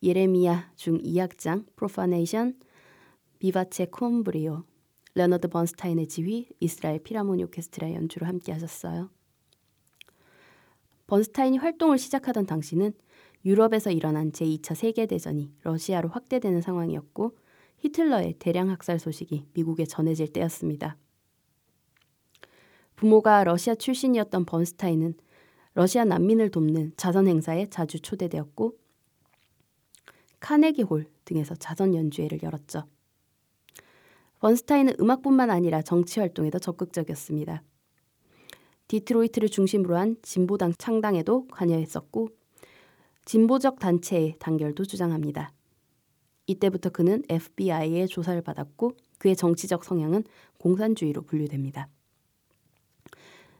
예레미야 0.02 0.72
중 0.76 0.98
2악장 0.98 1.64
Profanation 1.74 2.60
Vivace 3.38 3.86
con 3.86 4.20
brio 4.20 4.64
레너드 5.14 5.48
번스타인의 5.48 6.06
지휘 6.06 6.50
이스라엘 6.60 7.02
필하모닉 7.02 7.44
오케스트라 7.44 7.94
연주로 7.94 8.26
함께 8.26 8.52
하셨어요. 8.52 9.08
번스타인이 11.06 11.56
활동을 11.56 11.96
시작하던 11.96 12.44
당시는 12.44 12.92
유럽에서 13.46 13.90
일어난 13.90 14.32
제2차 14.32 14.74
세계대전이 14.74 15.54
러시아로 15.62 16.10
확대되는 16.10 16.60
상황이었고 16.60 17.38
히틀러의 17.78 18.34
대량 18.38 18.68
학살 18.68 18.98
소식이 18.98 19.46
미국에 19.54 19.86
전해질 19.86 20.34
때였습니다. 20.34 20.98
부모가 22.96 23.44
러시아 23.44 23.74
출신이었던 23.74 24.44
번스타인은 24.44 25.14
러시아 25.78 26.04
난민을 26.04 26.50
돕는 26.50 26.94
자선 26.96 27.28
행사에 27.28 27.70
자주 27.70 28.00
초대되었고 28.00 28.76
카네기 30.40 30.82
홀 30.82 31.06
등에서 31.24 31.54
자선 31.54 31.94
연주회를 31.94 32.42
열었죠. 32.42 32.82
번스타인은 34.40 34.94
음악뿐만 34.98 35.50
아니라 35.50 35.80
정치 35.82 36.18
활동에도 36.18 36.58
적극적이었습니다. 36.58 37.62
디트로이트를 38.88 39.48
중심으로 39.50 39.96
한 39.96 40.16
진보당 40.20 40.72
창당에도 40.78 41.46
관여했었고 41.46 42.30
진보적 43.24 43.78
단체의 43.78 44.34
단결도 44.40 44.84
주장합니다. 44.84 45.52
이때부터 46.48 46.90
그는 46.90 47.22
FBI의 47.28 48.08
조사를 48.08 48.42
받았고 48.42 48.96
그의 49.18 49.36
정치적 49.36 49.84
성향은 49.84 50.24
공산주의로 50.58 51.22
분류됩니다. 51.22 51.88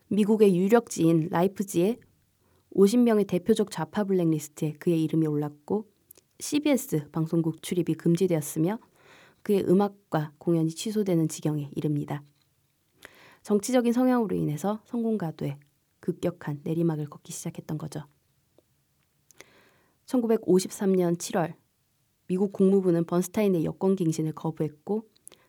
미국의 0.09 0.57
유력지인 0.57 1.29
라이프지의 1.31 1.99
50명의 2.79 3.27
대표적 3.27 3.73
좌파 3.73 4.05
블랙리스트에 4.05 4.75
그의 4.75 5.03
이름이 5.03 5.27
올랐고 5.27 5.91
CBS 6.39 7.11
방송국 7.11 7.61
출입이 7.61 7.95
금지되었으며 7.95 8.79
그의 9.43 9.65
음악과 9.69 10.33
공연이 10.39 10.71
취소되는 10.71 11.27
지경에 11.27 11.71
이릅니다. 11.75 12.23
정치적인 13.43 13.93
성향으로 13.93 14.37
인해서 14.37 14.81
성공가도에 14.85 15.59
급격한 15.99 16.61
내리막을 16.63 17.07
걷기 17.07 17.33
시작했던 17.33 17.79
거죠. 17.79 18.05
1953년 20.07 21.19
7월 21.19 21.55
미국 22.29 22.53
국무부는 22.53 23.07
번스타인의 23.07 23.65
여권 23.65 23.97
갱신을 23.97 24.35
거부했고 24.35 25.03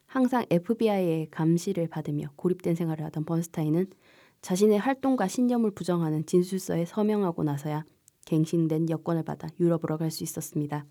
항상 0.07 0.47
FBI의 0.49 1.29
감시를 1.29 1.89
받으며 1.89 2.31
고립된 2.37 2.73
생활을 2.73 3.05
하던 3.05 3.25
번스타인은 3.25 3.85
자신의 4.41 4.79
활동과 4.79 5.27
신념을 5.27 5.71
부정하는 5.71 6.25
진술서에 6.25 6.85
서명하고 6.85 7.43
나서야 7.43 7.85
갱신된 8.25 8.89
여권을 8.89 9.23
받아 9.23 9.47
유럽으로 9.59 9.97
갈 9.97 10.11
수 10.11 10.23
있었습니다. 10.23 10.85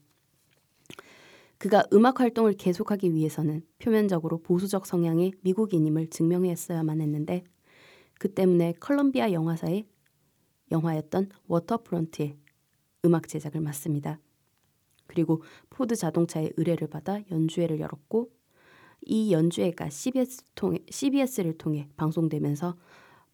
그가 1.59 1.83
음악 1.93 2.21
활동을 2.21 2.53
계속하기 2.53 3.15
위해서는 3.15 3.63
표면적으로 3.79 4.39
보수적 4.39 4.87
성향의 4.87 5.33
미국인임을 5.41 6.09
증명했어야만 6.09 7.01
했는데 7.01 7.43
그 8.19 8.33
때문에 8.33 8.75
컬럼비아 8.79 9.33
영화사의 9.33 9.87
영화였던 10.71 11.31
워터프론트의 11.49 12.37
음악 13.05 13.29
제작을 13.29 13.61
맡습니다. 13.61 14.21
그리고 15.07 15.43
포드 15.71 15.97
자동차의 15.97 16.53
의뢰를 16.57 16.89
받아 16.89 17.21
연주회를 17.31 17.81
열었고 17.81 18.31
이 19.03 19.33
연주회가 19.33 19.89
CBS 19.89 20.45
통해, 20.55 20.79
CBS를 20.91 21.59
통해 21.59 21.89
방송되면서 21.97 22.77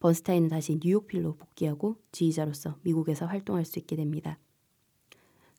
번스타인은 0.04 0.50
다시 0.50 0.78
뉴욕필로 0.84 1.36
복귀하고 1.36 1.96
지휘자로서 2.12 2.76
미국에서 2.82 3.24
활동할 3.24 3.64
수 3.64 3.78
있게 3.78 3.96
됩니다. 3.96 4.38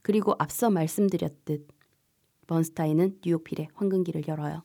그리고 0.03 0.35
앞서 0.37 0.69
말씀드렸듯 0.69 1.67
번스타인은 2.45 3.21
뉴욕필의 3.25 3.69
황금기를 3.73 4.27
열어요. 4.27 4.61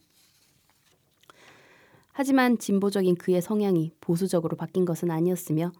하지만 2.13 2.59
진보적인 2.59 3.15
그의 3.15 3.41
성향이 3.41 3.95
보수적으로 4.03 4.55
바뀐 4.55 4.85
것은 4.85 5.11
아니었으며 5.11 5.73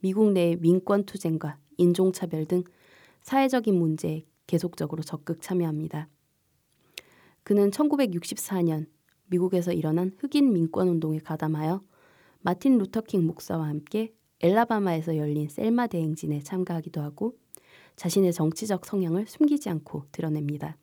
미국 0.00 0.32
내의 0.32 0.56
민권 0.56 1.04
투쟁과 1.04 1.56
인종차별 1.76 2.46
등 2.46 2.64
사회적인 3.20 3.72
문제에 3.72 4.26
계속적으로 4.48 5.04
적극 5.04 5.40
참여합니다. 5.40 6.08
그는 7.44 7.70
1964년 7.70 8.88
미국에서 9.26 9.72
일어난 9.72 10.10
흑인 10.18 10.52
민권 10.52 10.88
운동에 10.88 11.20
가담하여 11.20 11.84
마틴 12.46 12.76
루터킹 12.76 13.24
목사와 13.24 13.66
함께 13.68 14.12
엘라바마에서 14.40 15.16
열린 15.16 15.48
셀마 15.48 15.86
대행진에 15.86 16.42
참가하기도 16.42 17.00
하고 17.00 17.38
자신의 17.96 18.34
정치적 18.34 18.84
성향을 18.84 19.26
숨기지 19.26 19.70
않고 19.70 20.04
드러냅니다. 20.12 20.76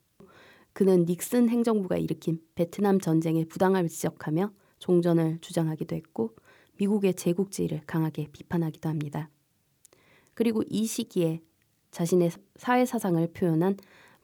그는 0.72 1.04
닉슨 1.04 1.48
행정부가 1.48 1.98
일으킨 1.98 2.40
베트남 2.56 2.98
전쟁의 2.98 3.44
부당함을 3.44 3.88
지적하며 3.88 4.50
종전을 4.80 5.38
주장하기도 5.40 5.94
했고 5.94 6.34
미국의 6.78 7.14
제국주의를 7.14 7.82
강하게 7.86 8.26
비판하기도 8.32 8.88
합니다. 8.88 9.30
그리고 10.34 10.64
이 10.68 10.84
시기에 10.84 11.42
자신의 11.92 12.32
사회 12.56 12.84
사상을 12.84 13.24
표현한 13.34 13.76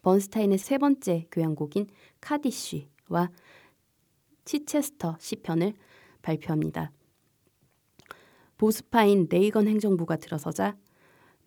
번스타인의 0.02 0.58
세 0.58 0.76
번째 0.76 1.28
교향곡인 1.30 1.86
카디쉬와 2.20 3.30
치체스터 4.44 5.18
시편을 5.20 5.74
발표합니다. 6.20 6.90
보스파인 8.58 9.28
레이건 9.30 9.68
행정부가 9.68 10.16
들어서자 10.16 10.76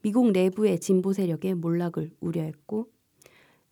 미국 0.02 0.32
내부의 0.32 0.80
진보 0.80 1.12
세력의 1.12 1.56
몰락을 1.56 2.12
우려했고 2.22 2.90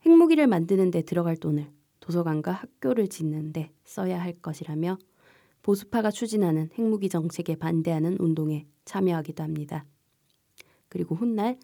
핵무기를 0.04 0.46
만드는 0.46 0.90
데 0.90 1.02
들어갈 1.02 1.36
돈을 1.36 1.66
도서관과 2.00 2.52
학교를 2.52 3.08
짓는 3.08 3.52
데 3.52 3.72
써야 3.84 4.20
할 4.22 4.34
것이라며 4.34 4.98
보수파가 5.62 6.10
추진하는 6.10 6.68
핵무기 6.78 7.08
정책에 7.08 7.56
반대하는 7.56 8.16
운동에 8.18 8.66
참여하기도 8.84 9.42
합니다. 9.42 9.86
그리고 10.88 11.14
훗날 11.14 11.58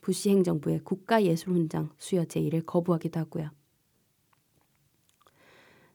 부시 0.00 0.30
행정부의 0.30 0.80
국가예술훈장 0.80 1.90
수여 1.96 2.24
제의를 2.24 2.62
거부하기도 2.62 3.20
하고요. 3.20 3.50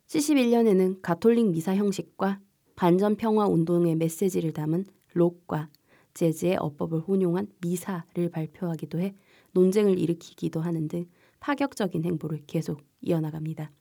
71년에는 0.08 1.00
가톨릭 1.02 1.48
미사 1.48 1.76
형식과 1.76 2.40
반전평화 2.76 3.48
운동의 3.48 3.96
메시지를 3.96 4.54
담은 4.54 4.86
록과 5.16 5.70
재즈의 6.14 6.58
어법을 6.58 7.02
혼용한 7.02 7.48
미사를 7.62 8.30
발표하기도 8.30 9.00
해 9.00 9.16
논쟁을 9.52 9.98
일으키기도 9.98 10.62
하는 10.62 10.88
등 10.88 11.06
파격적인 11.40 12.04
행보를 12.04 12.44
계속 12.48 12.82
이어나갑니다. 13.02 13.72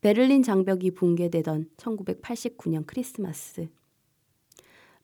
베를린 0.00 0.42
장벽이 0.42 0.92
붕괴되던 0.92 1.70
1989년 1.76 2.86
크리스마스 2.86 3.68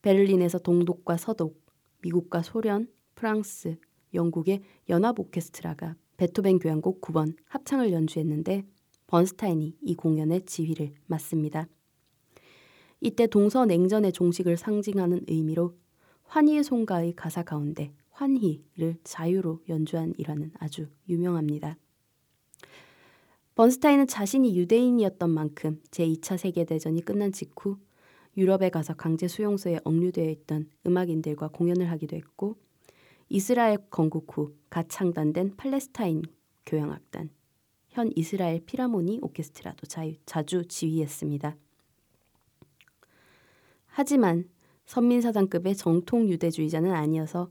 베를린에서 0.01 0.59
동독과 0.59 1.17
서독, 1.17 1.59
미국과 2.01 2.43
소련, 2.43 2.87
프랑스, 3.15 3.77
영국의 4.13 4.61
연합 4.89 5.19
오케스트라가 5.19 5.95
베토벤 6.17 6.59
교향곡 6.59 7.01
9번 7.01 7.35
합창을 7.47 7.91
연주했는데 7.91 8.63
번스타인이 9.07 9.77
이 9.81 9.95
공연의 9.95 10.45
지휘를 10.45 10.93
맡습니다. 11.07 11.67
이때 13.05 13.27
동서 13.27 13.67
냉전의 13.67 14.13
종식을 14.13 14.57
상징하는 14.57 15.25
의미로 15.27 15.77
환희의 16.23 16.63
송가의 16.63 17.13
가사 17.15 17.43
가운데 17.43 17.93
환희를 18.09 18.97
자유로 19.03 19.61
연주한 19.69 20.15
일화는 20.17 20.51
아주 20.57 20.87
유명합니다. 21.07 21.77
번스타인은 23.53 24.07
자신이 24.07 24.57
유대인이었던 24.57 25.29
만큼 25.29 25.83
제2차 25.91 26.39
세계대전이 26.39 27.05
끝난 27.05 27.31
직후 27.31 27.77
유럽에 28.37 28.71
가서 28.71 28.95
강제 28.95 29.27
수용소에 29.27 29.81
억류되어 29.83 30.27
있던 30.31 30.67
음악인들과 30.87 31.49
공연을 31.49 31.91
하기도 31.91 32.15
했고 32.15 32.55
이스라엘 33.29 33.77
건국 33.91 34.35
후 34.35 34.55
갓 34.71 34.89
창단된 34.89 35.57
팔레스타인 35.57 36.23
교향악단 36.65 37.29
현 37.89 38.11
이스라엘 38.15 38.65
피라모니 38.65 39.19
오케스트라도 39.21 39.85
자주 40.25 40.65
지휘했습니다. 40.67 41.55
하지만 43.97 44.43
선민사단급의 44.87 45.77
정통 45.77 46.27
유대주의자는 46.27 46.91
아니어서 46.91 47.49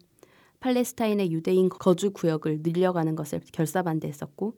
팔레스타인의 0.61 1.33
유대인 1.33 1.71
거주 1.71 2.11
구역을 2.11 2.61
늘려가는 2.63 3.17
것을 3.17 3.41
결사반대했었고 3.51 4.53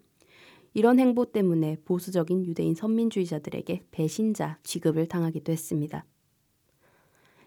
이런 0.74 0.99
행보 0.99 1.26
때문에 1.30 1.76
보수적인 1.84 2.45
유대인 2.45 2.74
선민주의자들에게 2.74 3.84
배신자 3.93 4.59
취급을 4.64 5.07
당하기도 5.07 5.53
했습니다. 5.53 6.05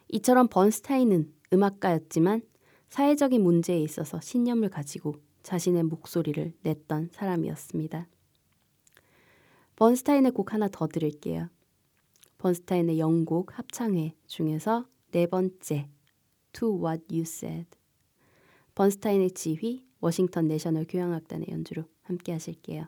이처럼 0.07 0.47
번스타인은 0.47 1.33
음악가였지만 1.51 2.41
사회적인 2.87 3.43
문제에 3.43 3.81
있어서 3.81 4.21
신념을 4.21 4.69
가지고 4.69 5.15
자신의 5.43 5.83
목소리를 5.83 6.53
냈던 6.63 7.09
사람이었습니다. 7.11 8.07
번스타인의 9.75 10.31
곡 10.31 10.53
하나 10.53 10.69
더 10.69 10.87
들을게요. 10.87 11.49
번스타인의 12.39 12.99
영곡 12.99 13.59
합창회 13.59 14.15
중에서 14.25 14.87
네 15.11 15.27
번째 15.27 15.89
To 16.53 16.83
What 16.83 17.05
You 17.11 17.23
Said 17.23 17.67
번스타인의 18.75 19.31
지휘, 19.31 19.85
워싱턴 19.99 20.47
내셔널 20.47 20.85
교향악단의 20.87 21.47
연주로 21.51 21.83
함께 22.01 22.31
하실게요. 22.31 22.87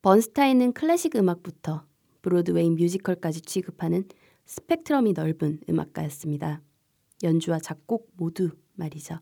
번스타인은 0.00 0.74
클래식 0.74 1.16
음악부터 1.16 1.84
브로드웨이 2.22 2.70
뮤지컬까지 2.70 3.40
취급하는 3.40 4.04
스펙트럼이 4.46 5.12
넓은 5.12 5.58
음악가였습니다. 5.68 6.62
연주와 7.24 7.58
작곡 7.58 8.08
모두 8.16 8.50
말이죠. 8.74 9.18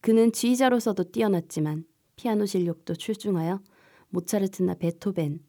그는 0.00 0.32
지휘자로서도 0.32 1.10
뛰어났지만 1.12 1.84
피아노 2.16 2.46
실력도 2.46 2.94
출중하여 2.94 3.60
모차르트나 4.08 4.74
베토벤, 4.74 5.40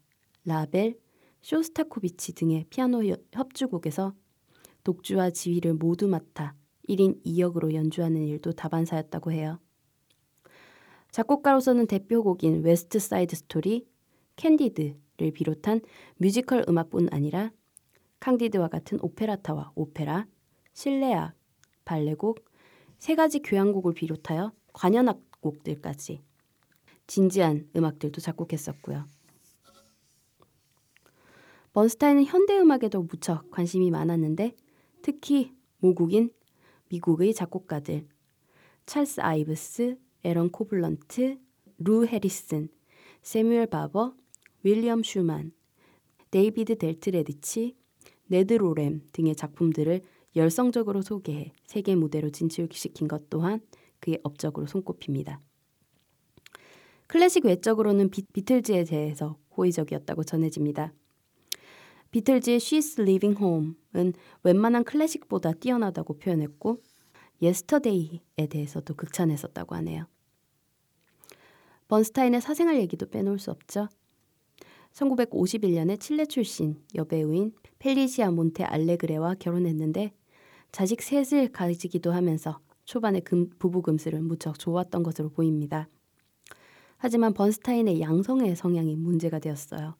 라벨, 0.43 0.99
쇼스타코비치 1.41 2.33
등의 2.33 2.65
피아노 2.69 3.01
협주곡에서 3.31 4.13
독주와 4.83 5.29
지휘를 5.29 5.75
모두 5.75 6.09
맡아 6.09 6.55
1인 6.89 7.23
2역으로 7.23 7.73
연주하는 7.73 8.27
일도 8.27 8.51
다반사였다고 8.51 9.31
해요. 9.31 9.59
작곡가로서는 11.11 11.87
대표곡인 11.87 12.63
웨스트 12.63 12.99
사이드 12.99 13.35
스토리, 13.35 13.85
캔디드를 14.37 15.31
비롯한 15.33 15.81
뮤지컬 16.17 16.63
음악뿐 16.67 17.09
아니라 17.11 17.51
캉디드와 18.19 18.69
같은 18.69 18.97
오페레타와 19.01 19.73
오페라, 19.75 20.27
실내악, 20.73 21.33
발레곡, 21.85 22.45
세 22.97 23.15
가지 23.15 23.39
교향곡을 23.39 23.93
비롯하여 23.93 24.53
관현악 24.73 25.19
곡들까지 25.41 26.21
진지한 27.07 27.67
음악들도 27.75 28.21
작곡했었고요. 28.21 29.05
번스타인은 31.73 32.25
현대 32.25 32.57
음악에도 32.57 33.01
무척 33.01 33.49
관심이 33.51 33.91
많았는데 33.91 34.55
특히 35.01 35.53
모국인 35.79 36.31
미국의 36.89 37.33
작곡가들 37.33 38.07
찰스 38.85 39.21
아이브스, 39.21 39.97
에런 40.23 40.49
코플런드, 40.49 41.39
루 41.77 42.05
해리슨, 42.05 42.69
새뮤얼 43.21 43.67
바버, 43.67 44.13
윌리엄 44.63 45.03
슈만, 45.03 45.51
데이비드 46.29 46.77
델트레디치, 46.77 47.75
네드 48.27 48.53
로렘 48.53 49.01
등의 49.11 49.35
작품들을 49.35 50.01
열성적으로 50.35 51.01
소개해 51.01 51.51
세계 51.65 51.95
무대로 51.95 52.29
진출시킨 52.29 53.07
것 53.07 53.29
또한 53.29 53.59
그의 53.99 54.19
업적으로 54.23 54.65
손꼽힙니다. 54.67 55.41
클래식 57.07 57.45
외적으로는 57.45 58.09
비, 58.09 58.23
비틀즈에 58.23 58.85
대해서 58.85 59.37
호의적이었다고 59.57 60.23
전해집니다. 60.23 60.93
비틀즈의 62.11 62.59
She's 62.59 62.99
Leaving 62.99 63.37
Home은 63.41 64.13
웬만한 64.43 64.83
클래식보다 64.85 65.53
뛰어나다고 65.53 66.17
표현했고 66.17 66.81
예스터데이에 67.41 68.47
대해서도 68.49 68.95
극찬했었다고 68.95 69.75
하네요. 69.75 70.05
번스타인의 71.87 72.41
사생활 72.41 72.77
얘기도 72.77 73.09
빼놓을 73.09 73.39
수 73.39 73.51
없죠. 73.51 73.89
1951년에 74.93 75.99
칠레 75.99 76.25
출신 76.25 76.81
여배우인 76.95 77.53
펠리시아 77.79 78.31
몬테 78.31 78.63
알레그레와 78.63 79.35
결혼했는데 79.35 80.11
자식 80.71 81.01
셋을 81.01 81.51
가지기도 81.51 82.11
하면서 82.11 82.59
초반에 82.85 83.19
금, 83.21 83.49
부부 83.57 83.81
금슬은 83.81 84.21
무척 84.21 84.59
좋았던 84.59 85.03
것으로 85.03 85.29
보입니다. 85.29 85.87
하지만 86.97 87.33
번스타인의 87.33 88.01
양성애 88.01 88.55
성향이 88.55 88.95
문제가 88.95 89.39
되었어요. 89.39 89.95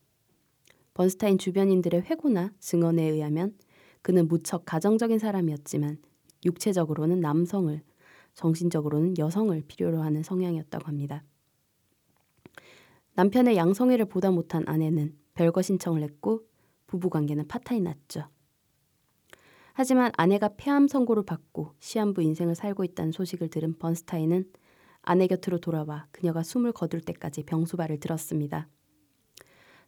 번스타인 0.94 1.38
주변인들의 1.38 2.02
회고나 2.02 2.52
증언에 2.60 3.04
의하면 3.04 3.58
그는 4.02 4.28
무척 4.28 4.66
가정적인 4.66 5.20
사람이었지만 5.20 5.98
육체적으로는 6.46 7.20
남성을, 7.20 7.82
정신적으로는 8.34 9.18
여성을 9.18 9.62
필요로 9.68 10.02
하는 10.02 10.24
성향이었다고 10.24 10.88
합니다. 10.88 11.24
남편의 13.16 13.58
양성애를 13.58 14.06
보다 14.06 14.32
못한 14.32 14.64
아내는 14.68 15.18
별거 15.34 15.62
신청을 15.62 16.02
했고 16.02 16.42
부부 16.88 17.10
관계는 17.10 17.48
파탄이 17.48 17.82
났죠. 17.82 18.28
하지만 19.74 20.12
아내가 20.18 20.50
폐암 20.58 20.88
선고를 20.88 21.24
받고 21.24 21.74
시한부 21.80 22.22
인생을 22.22 22.56
살고 22.56 22.84
있다는 22.84 23.12
소식을 23.12 23.50
들은 23.50 23.78
번스타인은 23.78 24.46
아내 25.02 25.28
곁으로 25.28 25.60
돌아와 25.60 26.08
그녀가 26.12 26.44
숨을 26.44 26.72
거둘 26.74 27.02
때까지 27.02 27.44
병수발을 27.44 28.00
들었습니다. 28.00 28.68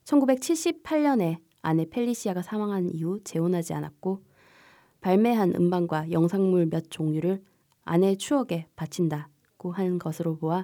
1978년에 0.05 1.37
아내 1.61 1.85
펠리시아가 1.85 2.41
사망한 2.41 2.89
이후 2.89 3.19
재혼하지 3.23 3.73
않았고 3.73 4.23
발매한 5.03 5.53
음반과 5.53 6.11
영상물 6.11 6.67
몇 6.67 6.89
종류를 6.89 7.43
아내의 7.83 8.17
추억에 8.17 8.67
바친다고 8.77 9.73
한 9.73 9.99
것으로 9.99 10.37
보아 10.37 10.63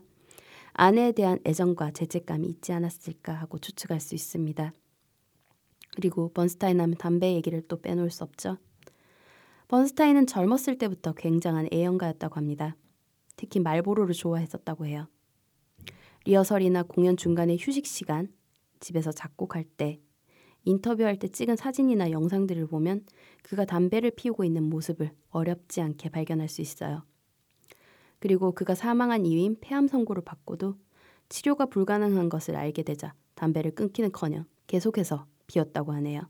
아내에 0.71 1.11
대한 1.11 1.39
애정과 1.45 1.91
죄책감이 1.91 2.47
있지 2.47 2.71
않았을까 2.71 3.33
하고 3.33 3.59
추측할 3.59 3.99
수 3.99 4.15
있습니다. 4.15 4.71
그리고 5.93 6.31
번스타인 6.31 6.79
하면 6.79 6.95
담배 6.95 7.33
얘기를 7.33 7.61
또 7.67 7.81
빼놓을 7.81 8.11
수 8.11 8.23
없죠. 8.23 8.57
번스타인은 9.67 10.25
젊었을 10.25 10.77
때부터 10.77 11.11
굉장한 11.11 11.67
애연가였다고 11.73 12.35
합니다. 12.35 12.77
특히 13.35 13.59
말보로를 13.59 14.13
좋아했었다고 14.13 14.85
해요. 14.85 15.09
리허설이나 16.23 16.83
공연 16.83 17.17
중간에 17.17 17.57
휴식 17.59 17.85
시간, 17.85 18.31
집에서 18.79 19.11
작곡할 19.11 19.65
때, 19.65 19.99
인터뷰할 20.65 21.17
때 21.17 21.27
찍은 21.27 21.55
사진이나 21.55 22.11
영상들을 22.11 22.67
보면 22.67 23.05
그가 23.43 23.65
담배를 23.65 24.11
피우고 24.11 24.43
있는 24.43 24.63
모습을 24.63 25.11
어렵지 25.29 25.81
않게 25.81 26.09
발견할 26.09 26.47
수 26.49 26.61
있어요. 26.61 27.03
그리고 28.19 28.51
그가 28.51 28.75
사망한 28.75 29.25
이유인 29.25 29.57
폐암 29.61 29.87
선고를 29.87 30.23
받고도 30.23 30.75
치료가 31.29 31.65
불가능한 31.65 32.29
것을 32.29 32.55
알게 32.55 32.83
되자 32.83 33.13
담배를 33.35 33.71
끊기는커녕 33.71 34.45
계속해서 34.67 35.25
피웠다고 35.47 35.93
하네요. 35.93 36.21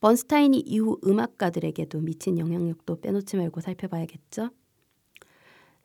번스타인이 0.00 0.60
이후 0.60 0.98
음악가들에게도 1.04 2.00
미친 2.00 2.38
영향력도 2.38 3.00
빼놓지 3.00 3.36
말고 3.38 3.60
살펴봐야겠죠? 3.62 4.50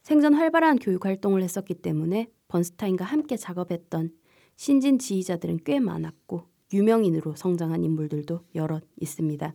생전 0.01 0.33
활발한 0.33 0.79
교육 0.79 1.05
활동을 1.05 1.41
했었기 1.41 1.75
때문에 1.75 2.27
번스타인과 2.49 3.05
함께 3.05 3.37
작업했던 3.37 4.11
신진 4.55 4.99
지휘자들은 4.99 5.59
꽤 5.63 5.79
많았고 5.79 6.48
유명인으로 6.71 7.35
성장한 7.35 7.83
인물들도 7.83 8.41
여럿 8.55 8.83
있습니다. 8.99 9.53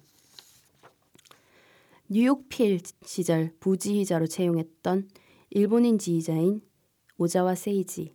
뉴욕 2.08 2.48
필 2.48 2.80
시절 3.04 3.52
부지휘자로 3.60 4.26
채용했던 4.26 5.08
일본인 5.50 5.98
지휘자인 5.98 6.60
오자와 7.16 7.54
세이지, 7.54 8.14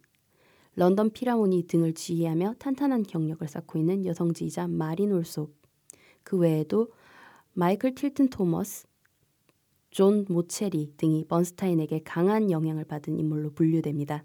런던 0.76 1.10
피라모니 1.10 1.68
등을 1.68 1.93
지휘하며 1.93 2.56
탄탄한 2.60 3.04
경력을 3.04 3.47
쌓고 3.47 3.80
있는 3.80 4.06
여성 4.06 4.34
지휘자 4.34 4.68
마린 4.68 5.12
올속, 5.12 5.56
그 6.24 6.38
외에도 6.38 6.91
마이클 7.54 7.95
틸튼 7.95 8.30
토머스, 8.30 8.88
존 9.89 10.26
모체리 10.30 10.93
등이 10.97 11.26
번스타인에게 11.28 12.02
강한 12.04 12.52
영향을 12.52 12.86
받은 12.86 13.18
인물로 13.18 13.52
분류됩니다. 13.52 14.24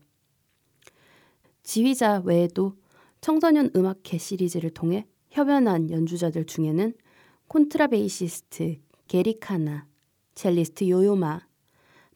지휘자 1.62 2.22
외에도 2.25 2.77
청소년 3.25 3.70
음악회 3.75 4.18
시리즈를 4.18 4.68
통해 4.68 5.07
협연한 5.31 5.89
연주자들 5.89 6.45
중에는 6.45 6.93
콘트라베이시스트 7.49 8.83
게리 9.09 9.41
카나, 9.41 9.89
첼리스트 10.35 10.91
요요마, 10.91 11.41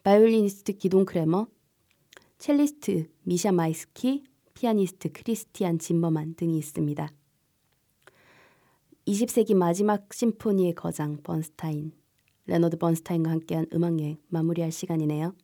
바이올리니스트 0.02 0.74
기돈 0.74 1.06
크레머, 1.06 1.46
첼리스트 2.36 3.08
미샤 3.22 3.52
마이스키, 3.52 4.24
피아니스트 4.52 5.12
크리스티안 5.12 5.78
짐버만 5.78 6.34
등이 6.34 6.58
있습니다. 6.58 7.10
20세기 9.06 9.54
마지막 9.54 10.12
심포니의 10.12 10.74
거장 10.74 11.16
번스타인, 11.22 11.92
레너드 12.44 12.76
번스타인과 12.76 13.30
함께한 13.30 13.68
음악여행 13.72 14.18
마무리할 14.28 14.70
시간이네요. 14.70 15.34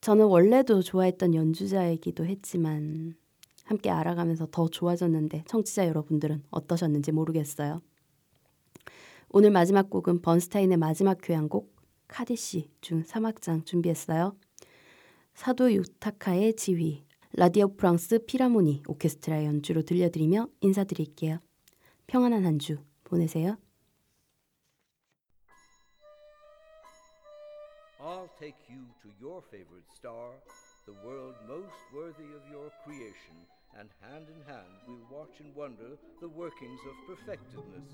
저는 0.00 0.26
원래도 0.26 0.80
좋아했던 0.80 1.34
연주자이기도 1.34 2.24
했지만 2.24 3.16
함께 3.68 3.90
알아가면서 3.90 4.48
더 4.50 4.66
좋아졌는데 4.68 5.44
청취자 5.46 5.86
여러분들은 5.88 6.42
어떠셨는지 6.50 7.12
모르겠어요. 7.12 7.82
오늘 9.28 9.50
마지막 9.50 9.90
곡은 9.90 10.22
번스타인의 10.22 10.78
마지막 10.78 11.18
교향곡 11.22 11.76
카디시 12.08 12.70
중 12.80 13.02
3악장 13.02 13.66
준비했어요. 13.66 14.34
사도 15.34 15.70
유타카의 15.70 16.56
지휘, 16.56 17.04
라디오 17.34 17.76
프랑스 17.76 18.24
필하모니 18.24 18.84
오케스트라 18.88 19.44
연주로 19.44 19.82
들려드리며 19.82 20.48
인사드릴게요. 20.62 21.40
평안한 22.06 22.46
한 22.46 22.58
주 22.58 22.78
보내세요. 23.04 23.58
I'll 28.00 28.30
take 28.40 28.56
you 28.70 28.80
to 29.02 29.08
your 29.20 29.42
favorite 29.50 29.84
star, 29.94 30.32
the 30.86 30.94
world 31.04 31.34
most 31.46 31.76
worthy 31.92 32.24
of 32.32 32.42
your 32.50 32.70
creation, 32.84 33.36
and 33.78 33.90
hand 34.02 34.26
in 34.28 34.52
hand 34.52 34.74
we'll 34.86 35.20
watch 35.20 35.38
and 35.38 35.54
wonder 35.54 35.96
the 36.20 36.28
workings 36.28 36.80
of 36.88 37.16
perfectedness. 37.16 37.88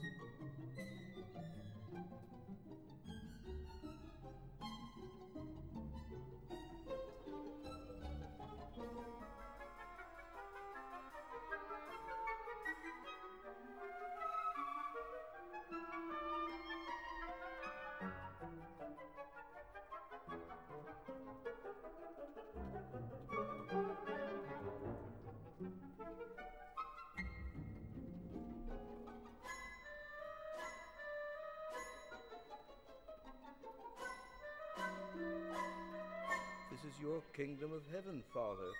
Your 37.04 37.20
kingdom 37.36 37.70
of 37.70 37.82
heaven, 37.92 38.22
Father, 38.32 38.72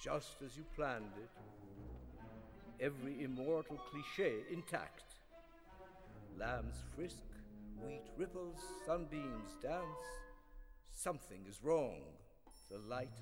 just 0.00 0.40
as 0.46 0.56
you 0.56 0.62
planned 0.76 1.14
it. 1.16 1.30
Every 2.80 3.24
immortal 3.24 3.80
cliche 3.90 4.34
intact. 4.52 5.16
Lambs 6.38 6.76
frisk, 6.94 7.24
wheat 7.84 8.04
ripples, 8.16 8.60
sunbeams 8.86 9.56
dance. 9.60 10.06
Something 10.92 11.44
is 11.48 11.58
wrong. 11.64 12.02
The 12.70 12.78
light 12.88 13.18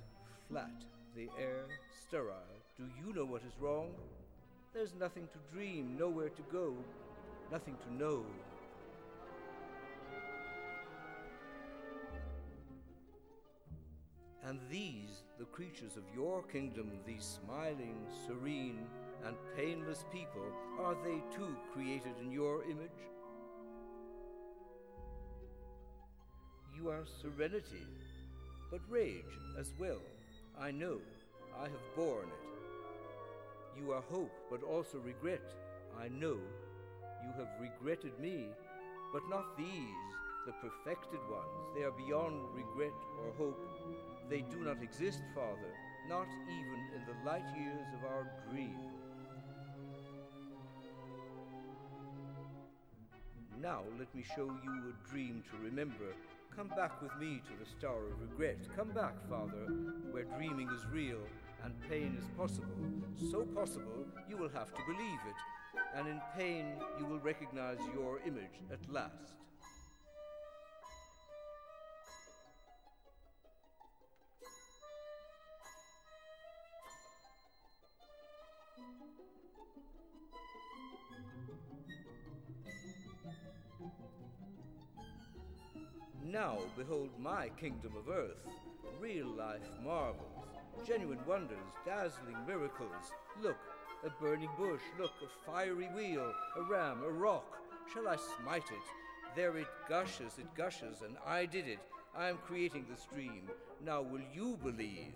flat, 0.46 0.84
the 1.16 1.30
air 1.38 1.64
sterile. 2.06 2.60
Do 2.76 2.84
you 3.02 3.14
know 3.14 3.24
what 3.24 3.42
is 3.42 3.58
wrong? 3.58 3.88
There's 4.74 4.94
nothing 4.94 5.26
to 5.32 5.54
dream, 5.54 5.96
nowhere 5.98 6.28
to 6.28 6.42
go, 6.52 6.74
nothing 7.50 7.76
to 7.86 7.94
know. 7.94 8.26
And 14.50 14.58
these, 14.68 15.22
the 15.38 15.44
creatures 15.44 15.96
of 15.96 16.02
your 16.12 16.42
kingdom, 16.42 16.90
these 17.06 17.38
smiling, 17.40 17.94
serene, 18.26 18.84
and 19.24 19.36
painless 19.56 20.04
people, 20.12 20.42
are 20.80 20.96
they 21.04 21.22
too 21.32 21.54
created 21.72 22.14
in 22.20 22.32
your 22.32 22.64
image? 22.64 22.90
You 26.76 26.88
are 26.88 27.04
serenity, 27.22 27.86
but 28.72 28.80
rage 28.88 29.38
as 29.56 29.72
well. 29.78 30.02
I 30.60 30.72
know, 30.72 30.98
I 31.56 31.66
have 31.68 31.94
borne 31.94 32.26
it. 32.26 33.80
You 33.80 33.92
are 33.92 34.02
hope, 34.10 34.32
but 34.50 34.64
also 34.64 34.98
regret. 34.98 35.48
I 35.96 36.08
know, 36.08 36.38
you 37.22 37.32
have 37.38 37.50
regretted 37.60 38.18
me, 38.18 38.46
but 39.12 39.22
not 39.30 39.56
these, 39.56 40.10
the 40.46 40.52
perfected 40.52 41.20
ones. 41.30 41.68
They 41.74 41.82
are 41.82 41.92
beyond 41.92 42.36
regret 42.54 42.92
or 43.22 43.32
hope. 43.36 43.68
They 44.28 44.42
do 44.42 44.58
not 44.58 44.82
exist, 44.82 45.20
Father, 45.34 45.72
not 46.08 46.26
even 46.48 46.80
in 46.94 47.02
the 47.06 47.30
light 47.30 47.44
years 47.56 47.86
of 47.98 48.04
our 48.04 48.26
dream. 48.50 48.76
Now 53.60 53.82
let 53.98 54.14
me 54.14 54.24
show 54.36 54.46
you 54.64 54.72
a 54.88 55.10
dream 55.10 55.44
to 55.50 55.64
remember. 55.64 56.14
Come 56.56 56.68
back 56.68 57.02
with 57.02 57.14
me 57.20 57.42
to 57.46 57.52
the 57.62 57.70
Star 57.78 57.96
of 57.96 58.20
Regret. 58.20 58.58
Come 58.74 58.88
back, 58.88 59.14
Father, 59.28 59.66
where 60.10 60.24
dreaming 60.24 60.68
is 60.68 60.86
real 60.90 61.20
and 61.62 61.74
pain 61.88 62.16
is 62.18 62.26
possible. 62.38 62.68
So 63.30 63.42
possible, 63.42 64.06
you 64.28 64.36
will 64.36 64.48
have 64.48 64.72
to 64.72 64.80
believe 64.86 65.20
it. 65.28 65.36
And 65.94 66.08
in 66.08 66.20
pain, 66.36 66.66
you 66.98 67.04
will 67.04 67.18
recognize 67.20 67.78
your 67.94 68.20
image 68.26 68.62
at 68.72 68.78
last. 68.90 69.34
Behold 86.80 87.10
my 87.18 87.50
kingdom 87.60 87.92
of 87.94 88.08
earth, 88.08 88.38
real 88.98 89.26
life 89.26 89.68
marvels, 89.84 90.46
genuine 90.86 91.18
wonders, 91.28 91.58
dazzling 91.84 92.38
miracles. 92.46 93.12
Look, 93.42 93.58
a 94.02 94.08
burning 94.18 94.48
bush, 94.56 94.80
look, 94.98 95.10
a 95.22 95.50
fiery 95.50 95.88
wheel, 95.94 96.32
a 96.56 96.62
ram, 96.62 97.02
a 97.04 97.10
rock. 97.10 97.58
Shall 97.92 98.08
I 98.08 98.16
smite 98.16 98.70
it? 98.70 99.36
There 99.36 99.58
it 99.58 99.66
gushes, 99.90 100.38
it 100.38 100.54
gushes, 100.56 101.02
and 101.04 101.16
I 101.26 101.44
did 101.44 101.68
it. 101.68 101.80
I 102.16 102.30
am 102.30 102.38
creating 102.38 102.86
the 102.90 102.98
stream. 102.98 103.50
Now 103.84 104.00
will 104.00 104.22
you 104.34 104.58
believe? 104.62 105.12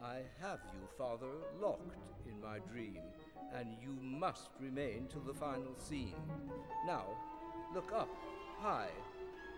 I 0.00 0.20
have 0.40 0.60
you, 0.72 0.88
Father, 0.96 1.26
locked 1.60 1.96
my 2.42 2.58
dream, 2.70 2.98
and 3.54 3.68
you 3.82 3.96
must 4.02 4.50
remain 4.60 5.06
till 5.10 5.20
the 5.20 5.34
final 5.34 5.74
scene. 5.76 6.14
Now, 6.86 7.04
look 7.74 7.92
up, 7.92 8.08
high. 8.58 8.90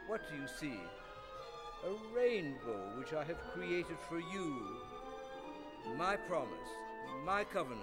What 0.07 0.22
do 0.28 0.37
you 0.37 0.47
see? 0.47 0.81
A 1.85 2.16
rainbow 2.16 2.99
which 2.99 3.12
I 3.12 3.24
have 3.24 3.41
created 3.55 3.97
for 4.09 4.18
you. 4.18 4.78
My 5.97 6.16
promise, 6.16 6.70
my 7.24 7.45
covenant. 7.45 7.83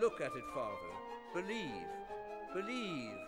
Look 0.00 0.20
at 0.20 0.36
it, 0.36 0.44
Father. 0.54 0.92
Believe, 1.34 1.86
believe. 2.54 3.18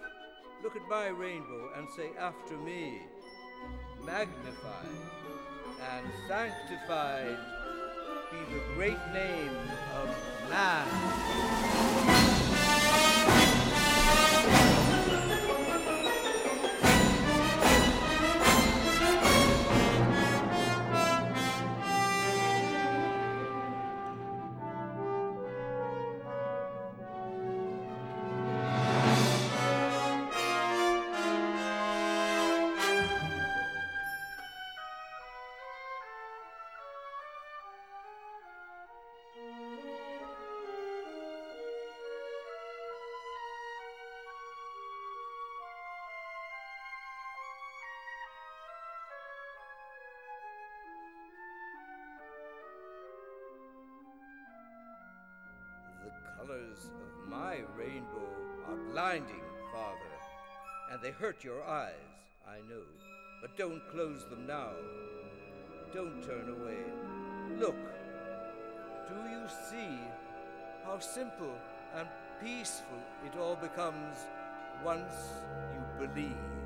Look 0.62 0.76
at 0.76 0.88
my 0.88 1.09
rainbow 1.09 1.70
and 1.76 1.88
say 1.96 2.11
after 2.18 2.57
me, 2.57 3.03
magnified 4.05 4.88
and 5.92 6.07
sanctified 6.26 7.38
be 8.31 8.37
the 8.53 8.61
great 8.74 8.99
name 9.14 9.57
of 9.95 10.09
man. 10.51 10.87
Colors 56.79 56.91
of 57.01 57.31
my 57.31 57.59
rainbow 57.76 58.29
are 58.68 58.93
blinding, 58.93 59.43
Father, 59.72 60.12
and 60.91 61.03
they 61.03 61.11
hurt 61.11 61.45
your 61.45 61.62
eyes, 61.64 61.95
I 62.47 62.59
know. 62.68 62.83
But 63.41 63.57
don't 63.57 63.83
close 63.91 64.24
them 64.29 64.47
now. 64.47 64.70
Don't 65.95 66.22
turn 66.22 66.49
away. 66.49 66.79
Look. 67.59 67.76
Do 69.09 69.14
you 69.31 69.47
see 69.70 69.99
how 70.85 70.99
simple 70.99 71.55
and 71.95 72.09
peaceful 72.43 72.99
it 73.24 73.39
all 73.39 73.57
becomes 73.57 74.16
once 74.85 75.14
you 75.72 76.07
believe? 76.07 76.57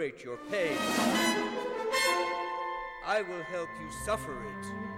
Great 0.00 0.24
your 0.24 0.38
pain. 0.50 0.78
I 3.04 3.20
will 3.28 3.42
help 3.42 3.68
you 3.78 3.90
suffer 4.02 4.32
it. 4.32 4.89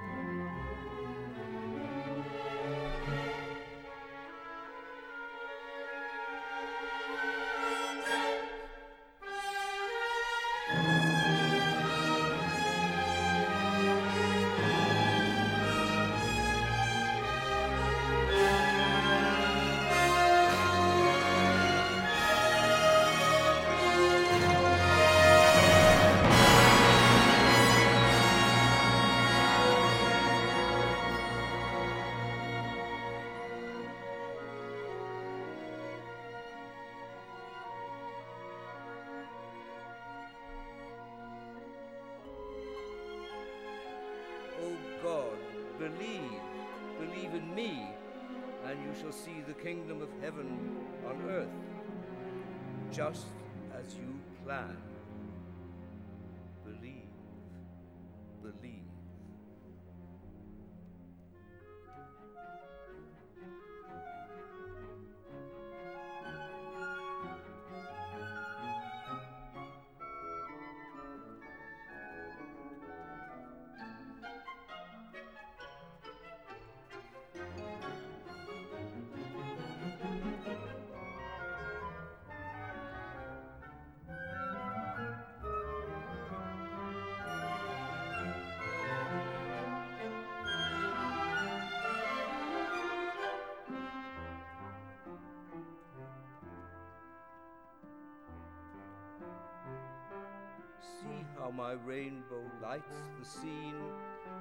How 101.42 101.50
my 101.50 101.72
rainbow 101.84 102.40
lights 102.62 103.02
the 103.18 103.26
scene. 103.26 103.74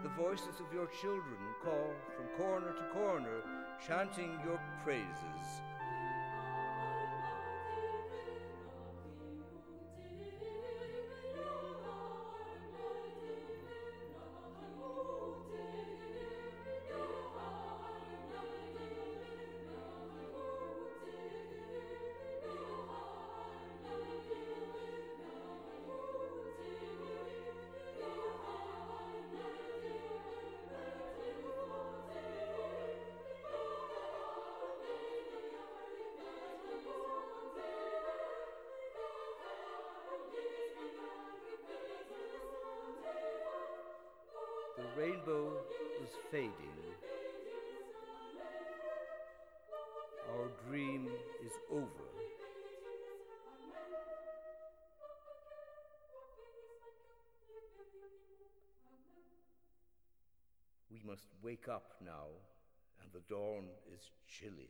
The 0.03 0.09
voices 0.09 0.59
of 0.59 0.71
your 0.71 0.87
children 1.01 1.41
call 1.63 1.93
from 2.15 2.25
corner 2.37 2.73
to 2.73 2.93
corner, 2.93 3.41
chanting 3.87 4.37
your 4.45 4.59
praises. 4.83 5.61
Must 61.11 61.27
wake 61.43 61.67
up 61.67 61.95
now, 62.05 62.31
and 63.01 63.11
the 63.11 63.19
dawn 63.27 63.65
is 63.93 63.99
chilly. 64.25 64.69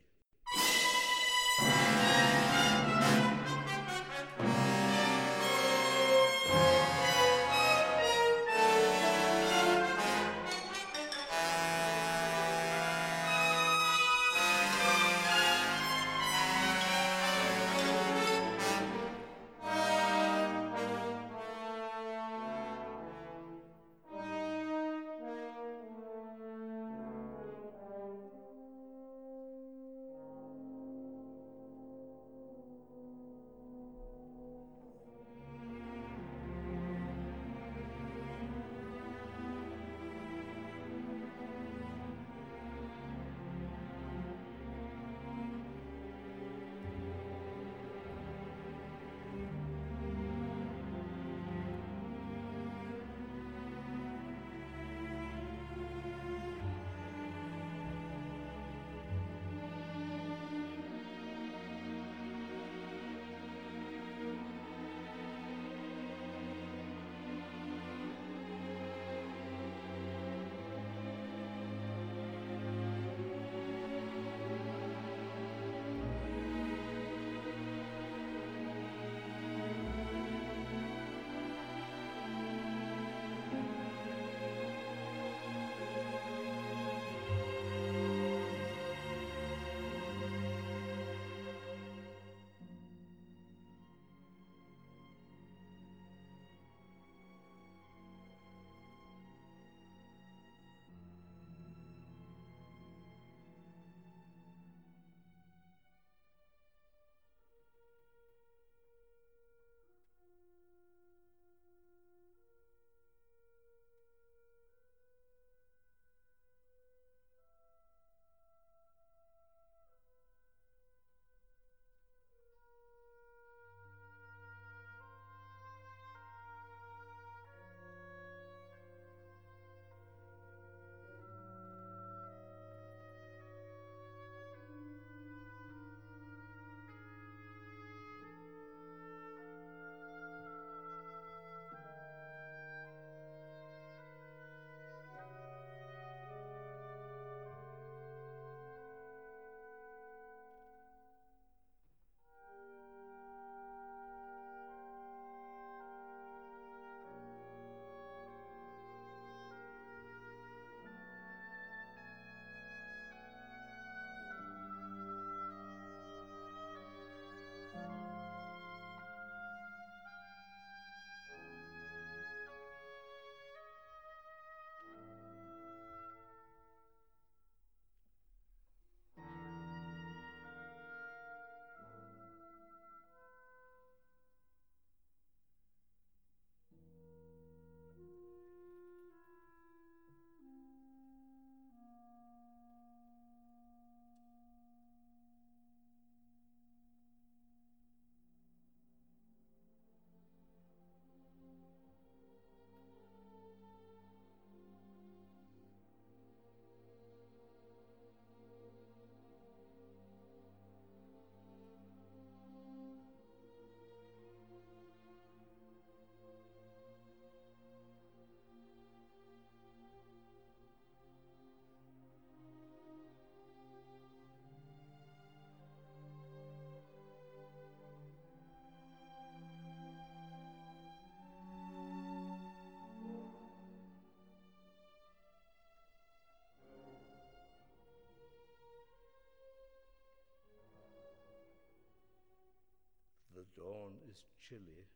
Dawn 243.56 243.92
is 244.10 244.24
chilly. 244.48 244.86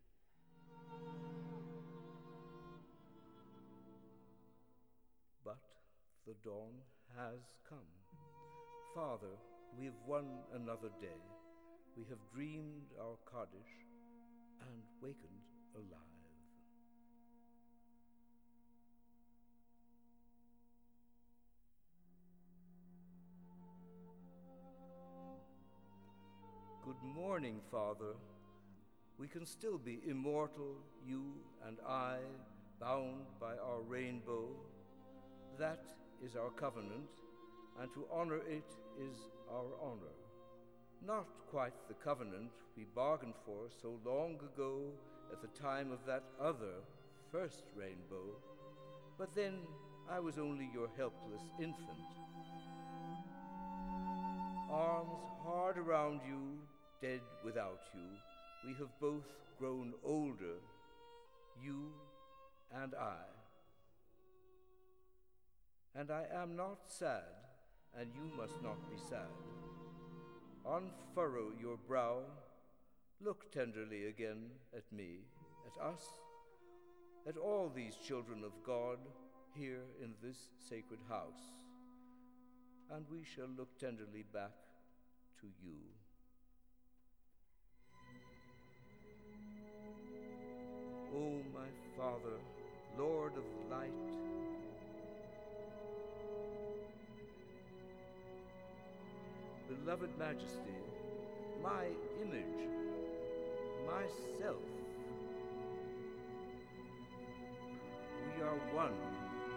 But 5.45 5.59
the 6.27 6.35
dawn 6.45 6.73
has 7.17 7.41
come. 7.69 7.79
Father, 8.95 9.37
we 9.79 9.85
have 9.85 9.95
won 10.07 10.25
another 10.55 10.89
day. 11.01 11.21
We 11.97 12.05
have 12.09 12.19
dreamed 12.35 12.93
our 13.01 13.17
Kaddish 13.31 13.73
and 14.61 14.83
wakened 15.03 15.45
alive. 15.75 16.17
Good 26.85 27.03
morning, 27.15 27.61
Father. 27.71 28.15
We 29.19 29.29
can 29.29 29.47
still 29.47 29.79
be 29.79 30.01
immortal, 30.07 30.77
you 31.07 31.25
and 31.67 31.79
I, 31.89 32.19
bound 32.79 33.25
by 33.41 33.57
our 33.57 33.81
rainbow. 33.81 34.49
That 35.59 35.87
is 36.23 36.37
our 36.37 36.51
covenant, 36.51 37.09
and 37.81 37.91
to 37.95 38.05
honor 38.13 38.41
it 38.47 38.77
is 39.01 39.17
our 39.51 39.73
honor. 39.83 40.17
Not 41.05 41.27
quite 41.51 41.73
the 41.89 41.95
covenant 41.95 42.51
we 42.77 42.85
bargained 42.95 43.35
for 43.47 43.69
so 43.81 43.99
long 44.05 44.35
ago 44.35 44.93
at 45.33 45.41
the 45.41 45.49
time 45.59 45.93
of 45.93 46.05
that 46.07 46.25
other 46.39 46.75
first 47.33 47.65
rainbow, 47.75 48.37
but 49.17 49.35
then 49.35 49.55
I 50.11 50.21
was 50.21 50.37
only 50.37 50.69
your 50.75 50.89
helpless 50.97 51.43
infant. 51.59 52.05
Arms 54.71 55.25
hard 55.43 55.79
around 55.79 56.21
you, 56.29 56.59
dead 57.01 57.21
without 57.43 57.81
you, 57.95 58.03
we 58.67 58.75
have 58.75 58.99
both 59.01 59.29
grown 59.61 59.95
older, 60.05 60.59
you 61.63 61.93
and 62.83 62.95
I. 62.97 63.23
And 65.95 66.11
I 66.11 66.25
am 66.35 66.57
not 66.57 66.79
sad, 66.87 67.23
and 67.97 68.11
you 68.13 68.37
must 68.37 68.61
not 68.65 68.77
be 68.91 68.97
sad. 69.09 69.31
Unfurrow 70.69 71.53
your 71.61 71.77
brow, 71.77 72.19
look 73.21 73.53
tenderly 73.53 74.09
again 74.09 74.51
at 74.77 74.93
me, 74.93 75.21
at 75.65 75.87
us, 75.87 76.01
at 77.29 77.37
all 77.37 77.71
these 77.73 77.95
children 78.05 78.43
of 78.45 78.53
God 78.67 78.99
here 79.55 79.85
in 80.03 80.15
this 80.21 80.39
sacred 80.69 81.01
house, 81.09 81.55
and 82.91 83.07
we 83.09 83.23
shall 83.23 83.49
look 83.57 83.79
tenderly 83.79 84.25
back 84.33 84.51
to 85.41 85.47
you. 85.63 85.77
O 91.17 91.41
my 91.55 91.69
Father, 91.97 92.37
Lord 92.99 93.33
of 93.39 93.71
light, 93.71 93.91
beloved 99.67 100.11
Majesty, 100.19 100.77
my 101.63 101.87
image, 102.21 102.69
myself. 103.87 104.61
We 108.37 108.43
are 108.43 108.59
one, 108.75 108.93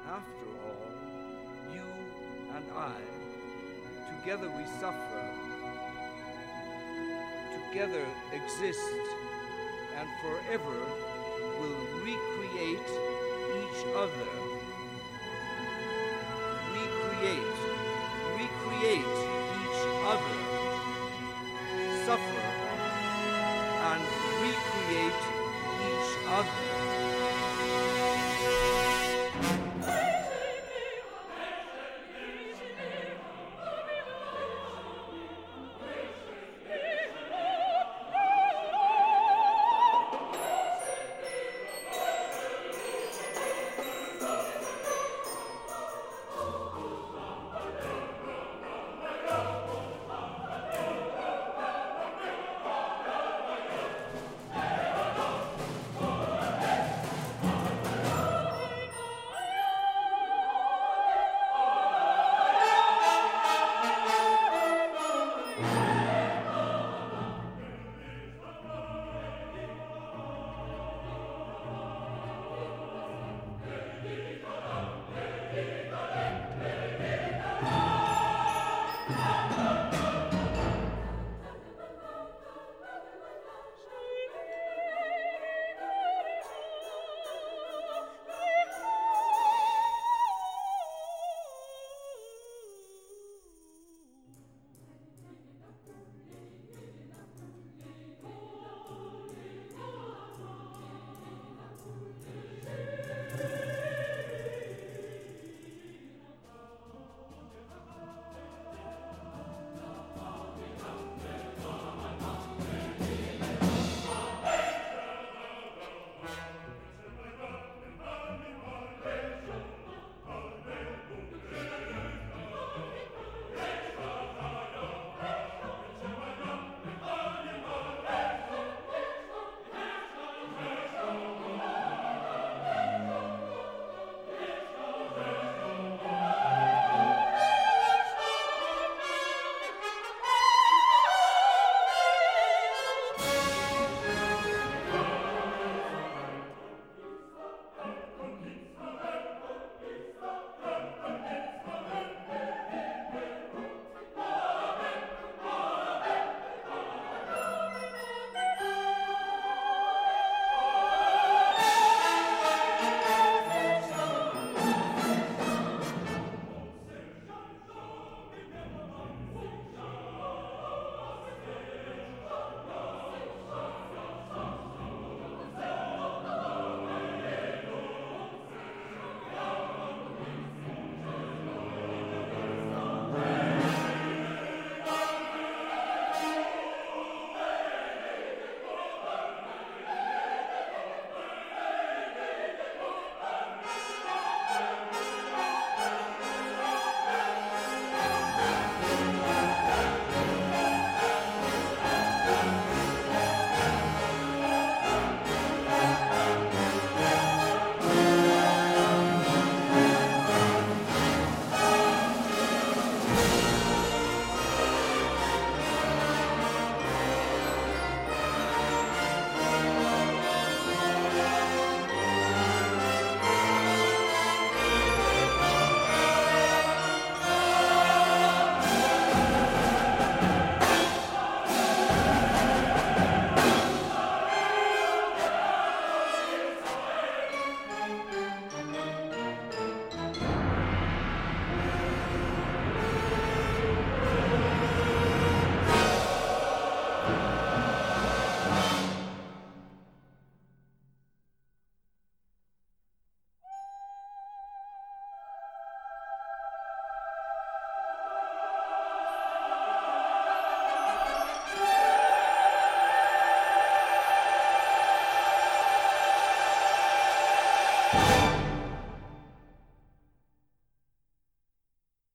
after 0.07 0.47
all, 0.65 1.73
you 1.73 1.83
and 2.55 2.65
I. 2.73 2.95
Together 4.21 4.49
we 4.57 4.63
suffer, 4.79 5.23
together 7.67 8.05
exist, 8.31 8.79
and 9.97 10.07
forever 10.21 11.18
will 11.59 11.83
recreate 12.03 12.89
each 13.59 13.81
other. 13.95 14.29
Recreate, 16.73 17.59
recreate 18.39 19.17
each 19.61 19.81
other. 20.11 20.39
Suffer 22.05 22.45
and 23.89 24.03
recreate 24.41 25.23
each 25.89 26.11
other. 26.27 26.88